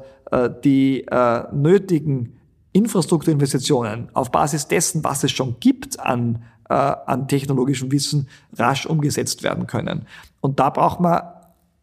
die 0.64 1.06
äh, 1.08 1.44
nötigen 1.54 2.38
Infrastrukturinvestitionen 2.74 4.10
auf 4.14 4.32
Basis 4.32 4.68
dessen, 4.68 5.04
was 5.04 5.24
es 5.24 5.32
schon 5.32 5.58
gibt 5.60 6.00
an, 6.00 6.44
äh, 6.70 6.74
an 6.74 7.28
technologischem 7.28 7.92
Wissen, 7.92 8.28
rasch 8.54 8.86
umgesetzt 8.86 9.44
werden 9.44 9.68
können. 9.68 10.06
Und 10.40 10.60
da 10.60 10.70
braucht 10.70 11.00
man 11.00 11.22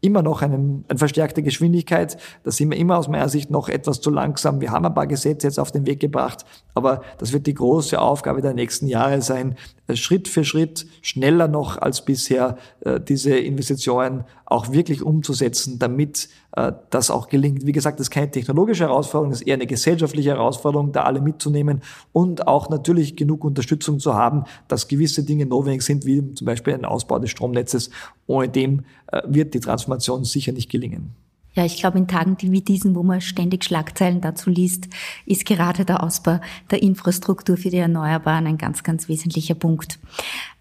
immer 0.01 0.23
noch 0.23 0.43
einen, 0.43 0.85
eine 0.89 0.99
verstärkte 0.99 1.43
Geschwindigkeit. 1.43 2.17
Da 2.45 2.51
sind 2.51 2.71
wir 2.71 2.79
immer 2.79 2.99
aus 2.99 3.09
meiner 3.09 3.29
Sicht 3.29 3.51
noch 3.51 3.69
etwas 3.69 4.01
zu 4.01 4.11
langsam. 4.11 4.61
Wir 4.61 4.71
haben 4.71 4.87
ein 4.87 4.95
paar 4.95 5.07
Gesetze 5.07 5.47
jetzt 5.47 5.59
auf 5.59 5.73
den 5.73 5.87
Weg 5.87 6.01
gebracht, 6.01 6.45
aber 6.75 7.03
das 7.19 7.33
wird 7.33 7.47
die 7.47 7.55
große 7.55 8.01
Aufgabe 8.01 8.41
der 8.41 8.55
nächsten 8.55 8.87
Jahre 8.87 9.21
sein, 9.23 9.57
Schritt 9.97 10.29
für 10.29 10.45
Schritt 10.45 10.87
schneller 11.03 11.49
noch 11.49 11.79
als 11.79 12.05
bisher 12.05 12.59
äh, 12.81 13.01
diese 13.01 13.37
Investitionen 13.37 14.25
auch 14.45 14.73
wirklich 14.73 15.03
umzusetzen, 15.03 15.79
damit 15.79 16.29
äh, 16.53 16.73
das 16.91 17.11
auch 17.11 17.29
gelingt. 17.29 17.67
Wie 17.67 17.73
gesagt, 17.73 17.99
das 17.99 18.07
ist 18.07 18.11
keine 18.11 18.31
technologische 18.31 18.85
Herausforderung, 18.85 19.31
das 19.31 19.41
ist 19.41 19.47
eher 19.47 19.55
eine 19.55 19.67
gesellschaftliche 19.67 20.31
Herausforderung, 20.31 20.93
da 20.93 21.05
alle 21.05 21.21
mitzunehmen 21.21 21.83
und 22.13 22.47
auch 22.47 22.69
natürlich 22.69 23.17
genug 23.17 23.45
Unterstützung 23.45 23.99
zu 23.99 24.15
haben, 24.15 24.45
dass 24.69 24.89
gewisse 24.89 25.25
Dinge 25.25 25.47
notwendig 25.47 25.83
sind, 25.83 26.05
wie 26.05 26.35
zum 26.35 26.45
Beispiel 26.45 26.75
ein 26.75 26.85
Ausbau 26.85 27.19
des 27.19 27.31
Stromnetzes. 27.31 27.91
Ohne 28.27 28.49
dem 28.49 28.85
äh, 29.11 29.23
wird 29.27 29.55
die 29.55 29.61
Transformation 29.61 30.25
sicher 30.25 30.53
nicht 30.53 30.71
gelingen. 30.71 31.15
Ja, 31.59 31.65
ich 31.65 31.79
glaube, 31.79 31.99
in 31.99 32.07
Tagen 32.07 32.37
wie 32.41 32.61
diesen, 32.61 32.95
wo 32.95 33.03
man 33.03 33.21
ständig 33.21 33.65
Schlagzeilen 33.65 34.21
dazu 34.21 34.49
liest, 34.49 34.87
ist 35.27 35.45
gerade 35.45 35.85
der 35.85 36.05
Ausbau 36.05 36.39
der 36.71 36.85
Infrastruktur 36.85 37.57
für 37.57 37.71
die 37.71 37.79
Erneuerbaren 37.79 38.47
ein 38.47 38.59
ganz, 38.59 38.85
ganz 38.85 39.09
wesentlicher 39.09 39.57
Punkt. 39.57 39.99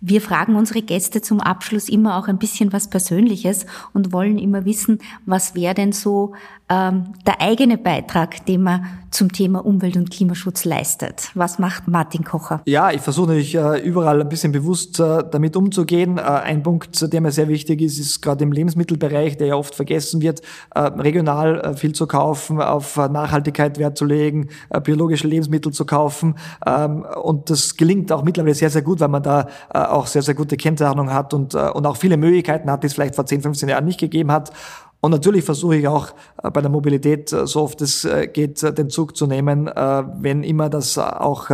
Wir 0.02 0.22
fragen 0.22 0.56
unsere 0.56 0.82
Gäste 0.82 1.22
zum 1.22 1.40
Abschluss 1.40 1.88
immer 1.88 2.18
auch 2.18 2.28
ein 2.28 2.40
bisschen 2.40 2.74
was 2.74 2.90
Persönliches 2.90 3.68
und 3.94 4.12
wollen 4.12 4.40
immer 4.40 4.66
wissen, 4.66 4.98
was 5.28 5.54
wäre 5.54 5.76
denn 5.76 5.92
so 5.92 6.34
ähm, 6.70 7.14
der 7.26 7.42
eigene 7.42 7.78
Beitrag, 7.78 8.46
den 8.46 8.64
man 8.64 8.86
zum 9.10 9.32
Thema 9.32 9.66
Umwelt- 9.66 9.96
und 9.96 10.12
Klimaschutz 10.12 10.66
leistet. 10.66 11.32
Was 11.34 11.60
macht 11.60 11.88
Martin 11.88 12.24
Kocher? 12.24 12.62
Ja, 12.66 12.92
ich 12.92 13.02
versuche 13.02 13.28
natürlich 13.28 13.56
äh, 13.56 13.80
überall 13.80 14.22
ein 14.22 14.28
bisschen 14.28 14.52
bewusst 14.52 15.00
äh, 15.00 15.24
damit 15.32 15.56
umzugehen. 15.56 16.18
Äh, 16.18 16.22
ein 16.22 16.64
Punkt, 16.64 17.12
der 17.12 17.22
mir 17.22 17.32
sehr 17.32 17.48
wichtig 17.48 17.82
ist, 17.82 17.98
ist 18.00 18.22
gerade 18.22 18.44
im 18.44 18.52
Lebensmittelbereich, 18.52 19.38
der 19.38 19.48
ja 19.48 19.56
oft 19.56 19.76
vergessen 19.76 20.22
wird, 20.22 20.42
regional 20.88 21.76
viel 21.76 21.94
zu 21.94 22.08
kaufen, 22.08 22.62
auf 22.62 22.98
Nachhaltigkeit 22.98 23.78
Wert 23.78 23.98
zu 23.98 24.06
legen, 24.06 24.50
biologische 24.84 25.28
Lebensmittel 25.28 25.72
zu 25.72 25.86
kaufen. 25.86 26.36
Ähm, 26.66 27.06
und 27.22 27.50
das 27.50 27.76
gelingt 27.76 28.12
auch 28.12 28.24
mittlerweile 28.24 28.56
sehr, 28.56 28.70
sehr 28.70 28.82
gut, 28.82 29.00
weil 29.00 29.08
man 29.08 29.24
da 29.24 29.48
auch 29.70 30.08
sehr, 30.08 30.22
sehr 30.22 30.34
gute 30.34 30.58
Kennzeichnung 30.58 31.14
hat 31.14 31.34
und 31.34 31.56
auch 31.56 31.98
viele 31.98 32.18
Möglichkeiten 32.18 32.70
hat, 32.72 32.84
die 32.84 32.88
es 32.88 32.94
vielleicht 32.94 33.16
vor 33.16 33.26
10, 33.26 33.42
15 33.42 33.70
Jahren 33.70 33.86
nicht 33.86 34.00
gegeben 34.00 34.32
hat. 34.32 34.52
Und 35.00 35.12
natürlich 35.12 35.46
versuche 35.46 35.76
ich 35.76 35.88
auch 35.88 36.10
äh, 36.42 36.50
bei 36.50 36.62
der 36.62 36.72
Mobilität, 36.72 37.32
äh, 37.32 37.46
so 37.46 37.62
oft 37.62 37.82
es 37.82 38.04
äh, 38.04 38.28
geht, 38.28 38.62
den 38.78 38.90
Zug 38.90 39.16
zu 39.16 39.28
nehmen. 39.28 39.68
Wenn 39.68 40.44
immer 40.44 40.70
das 40.70 40.98
auch 40.98 41.50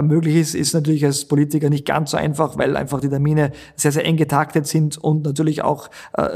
möglich 0.00 0.36
ist, 0.36 0.54
ist 0.54 0.74
natürlich 0.74 1.04
als 1.04 1.24
Politiker 1.24 1.70
nicht 1.70 1.86
ganz 1.86 2.12
so 2.12 2.16
einfach, 2.16 2.58
weil 2.58 2.76
einfach 2.76 3.00
die 3.00 3.08
Termine 3.08 3.52
sehr, 3.76 3.92
sehr 3.92 4.04
eng 4.04 4.16
getaktet 4.16 4.66
sind 4.66 4.98
und 4.98 5.24
natürlich 5.24 5.62
auch 5.62 5.88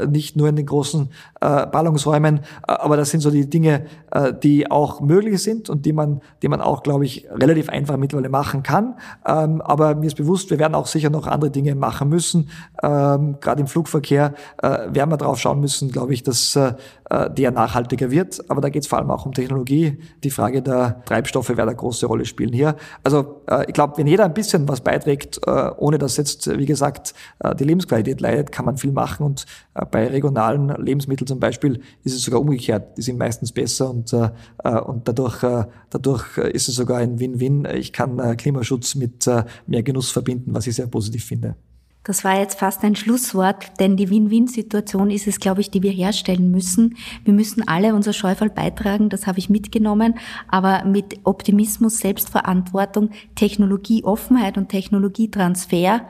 nicht 0.07 0.35
nur 0.35 0.49
in 0.49 0.55
den 0.55 0.65
großen 0.65 1.09
Ballungsräumen. 1.39 2.41
Aber 2.63 2.97
das 2.97 3.09
sind 3.09 3.21
so 3.21 3.31
die 3.31 3.49
Dinge, 3.49 3.85
die 4.43 4.69
auch 4.69 5.01
möglich 5.01 5.41
sind 5.41 5.69
und 5.69 5.85
die 5.85 5.93
man, 5.93 6.21
die 6.41 6.47
man 6.47 6.61
auch, 6.61 6.83
glaube 6.83 7.05
ich, 7.05 7.27
relativ 7.31 7.69
einfach 7.69 7.97
mittlerweile 7.97 8.29
machen 8.29 8.63
kann. 8.63 8.95
Ähm, 9.25 9.61
aber 9.61 9.95
mir 9.95 10.07
ist 10.07 10.17
bewusst, 10.17 10.49
wir 10.49 10.59
werden 10.59 10.75
auch 10.75 10.87
sicher 10.87 11.09
noch 11.09 11.27
andere 11.27 11.51
Dinge 11.51 11.75
machen 11.75 12.09
müssen. 12.09 12.49
Ähm, 12.81 13.37
gerade 13.39 13.61
im 13.61 13.67
Flugverkehr 13.67 14.33
werden 14.61 15.09
wir 15.09 15.17
drauf 15.17 15.39
schauen 15.39 15.59
müssen, 15.59 15.91
glaube 15.91 16.13
ich, 16.13 16.23
dass 16.23 16.44
äh, 17.09 17.29
der 17.29 17.51
nachhaltiger 17.51 18.09
wird. 18.09 18.49
Aber 18.49 18.61
da 18.61 18.69
geht 18.69 18.81
es 18.81 18.87
vor 18.87 18.97
allem 18.97 19.11
auch 19.11 19.25
um 19.25 19.33
Technologie. 19.33 19.99
Die 20.23 20.31
Frage 20.31 20.61
der 20.61 21.03
Treibstoffe 21.05 21.49
wird 21.49 21.59
eine 21.59 21.75
große 21.75 22.07
Rolle 22.07 22.25
spielen 22.25 22.51
hier. 22.51 22.75
Also 23.03 23.41
äh, 23.47 23.65
ich 23.67 23.73
glaube, 23.73 23.97
wenn 23.97 24.07
jeder 24.07 24.25
ein 24.25 24.33
bisschen 24.33 24.67
was 24.67 24.81
beiträgt, 24.81 25.39
äh, 25.45 25.69
ohne 25.77 25.99
dass 25.99 26.17
jetzt, 26.17 26.47
wie 26.57 26.65
gesagt, 26.65 27.13
die 27.59 27.63
Lebensqualität 27.63 28.21
leidet, 28.21 28.51
kann 28.51 28.65
man 28.65 28.77
viel 28.77 28.91
machen. 28.91 29.25
Und 29.25 29.45
bei 29.91 30.07
regionalen 30.07 30.69
Lebensmitteln 30.83 31.27
zum 31.27 31.39
Beispiel 31.39 31.81
ist 32.03 32.15
es 32.15 32.23
sogar 32.23 32.41
umgekehrt. 32.41 32.97
Die 32.97 33.01
sind 33.01 33.17
meistens 33.17 33.51
besser 33.51 33.89
und, 33.89 34.13
und 34.13 35.07
dadurch, 35.07 35.43
dadurch 35.89 36.37
ist 36.37 36.67
es 36.67 36.75
sogar 36.75 36.97
ein 36.99 37.19
Win-Win. 37.19 37.67
Ich 37.75 37.93
kann 37.93 38.37
Klimaschutz 38.37 38.95
mit 38.95 39.29
mehr 39.67 39.83
Genuss 39.83 40.11
verbinden, 40.11 40.53
was 40.53 40.67
ich 40.67 40.75
sehr 40.75 40.87
positiv 40.87 41.25
finde. 41.25 41.55
Das 42.05 42.23
war 42.23 42.37
jetzt 42.39 42.59
fast 42.59 42.83
ein 42.83 42.95
Schlusswort, 42.95 43.79
denn 43.79 43.97
die 43.97 44.11
Win-Win-Situation 44.11 45.09
ist 45.09 45.25
es, 45.25 45.39
glaube 45.39 45.61
ich, 45.61 45.71
die 45.71 45.81
wir 45.81 45.91
herstellen 45.91 46.51
müssen. 46.51 46.97
Wir 47.23 47.33
müssen 47.33 47.67
alle 47.67 47.95
unser 47.95 48.13
Scheufall 48.13 48.51
beitragen, 48.51 49.09
das 49.09 49.25
habe 49.25 49.39
ich 49.39 49.49
mitgenommen, 49.49 50.13
aber 50.47 50.85
mit 50.85 51.19
Optimismus, 51.23 51.97
Selbstverantwortung, 51.97 53.09
Technologieoffenheit 53.33 54.55
und 54.59 54.69
Technologietransfer 54.69 56.01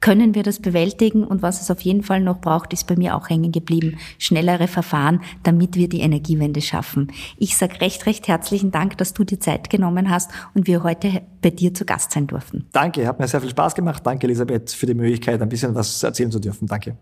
können 0.00 0.34
wir 0.34 0.42
das 0.42 0.60
bewältigen 0.60 1.24
und 1.24 1.42
was 1.42 1.60
es 1.60 1.70
auf 1.70 1.80
jeden 1.80 2.02
Fall 2.02 2.20
noch 2.20 2.40
braucht, 2.40 2.72
ist 2.72 2.86
bei 2.86 2.96
mir 2.96 3.16
auch 3.16 3.28
hängen 3.28 3.52
geblieben. 3.52 3.98
Schnellere 4.18 4.68
Verfahren, 4.68 5.20
damit 5.42 5.76
wir 5.76 5.88
die 5.88 6.00
Energiewende 6.00 6.60
schaffen. 6.60 7.12
Ich 7.38 7.56
sage 7.56 7.80
recht, 7.80 8.06
recht 8.06 8.28
herzlichen 8.28 8.70
Dank, 8.70 8.98
dass 8.98 9.14
du 9.14 9.24
dir 9.24 9.40
Zeit 9.40 9.70
genommen 9.70 10.10
hast 10.10 10.30
und 10.54 10.66
wir 10.66 10.82
heute 10.82 11.22
bei 11.42 11.50
dir 11.50 11.74
zu 11.74 11.84
Gast 11.84 12.12
sein 12.12 12.26
durften. 12.26 12.66
Danke, 12.72 13.06
hat 13.06 13.18
mir 13.18 13.28
sehr 13.28 13.40
viel 13.40 13.50
Spaß 13.50 13.74
gemacht. 13.74 14.04
Danke, 14.04 14.26
Elisabeth, 14.26 14.70
für 14.70 14.86
die 14.86 14.94
Möglichkeit, 14.94 15.40
ein 15.40 15.48
bisschen 15.48 15.74
was 15.74 16.02
erzählen 16.02 16.30
zu 16.30 16.40
dürfen. 16.40 16.66
Danke. 16.66 16.96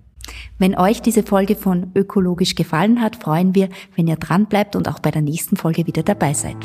Wenn 0.59 0.77
euch 0.77 1.03
diese 1.03 1.23
Folge 1.23 1.57
von 1.57 1.91
Ökologisch 1.95 2.55
gefallen 2.55 3.01
hat, 3.01 3.17
freuen 3.17 3.55
wir, 3.55 3.69
wenn 3.97 4.07
ihr 4.07 4.17
dran 4.17 4.47
bleibt 4.47 4.77
und 4.77 4.89
auch 4.89 4.99
bei 4.99 5.11
der 5.11 5.23
nächsten 5.23 5.57
Folge 5.57 5.87
wieder 5.87 6.03
dabei 6.03 6.33
seid. 6.33 6.57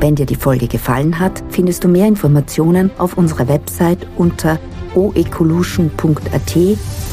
Wenn 0.00 0.14
dir 0.14 0.24
die 0.24 0.34
Folge 0.34 0.66
gefallen 0.66 1.18
hat, 1.18 1.44
findest 1.50 1.84
du 1.84 1.88
mehr 1.88 2.06
Informationen 2.08 2.90
auf 2.96 3.18
unserer 3.18 3.48
Website 3.48 4.06
unter 4.16 4.58
oecolution.at 4.94 6.56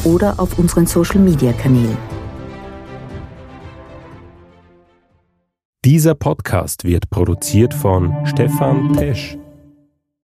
oder 0.04 0.40
auf 0.40 0.58
unseren 0.58 0.86
Social 0.86 1.20
Media 1.20 1.52
Kanälen. 1.52 1.98
Dieser 5.84 6.14
Podcast 6.14 6.84
wird 6.84 7.10
produziert 7.10 7.74
von 7.74 8.14
Stefan 8.24 8.94
Tesch. 8.94 9.36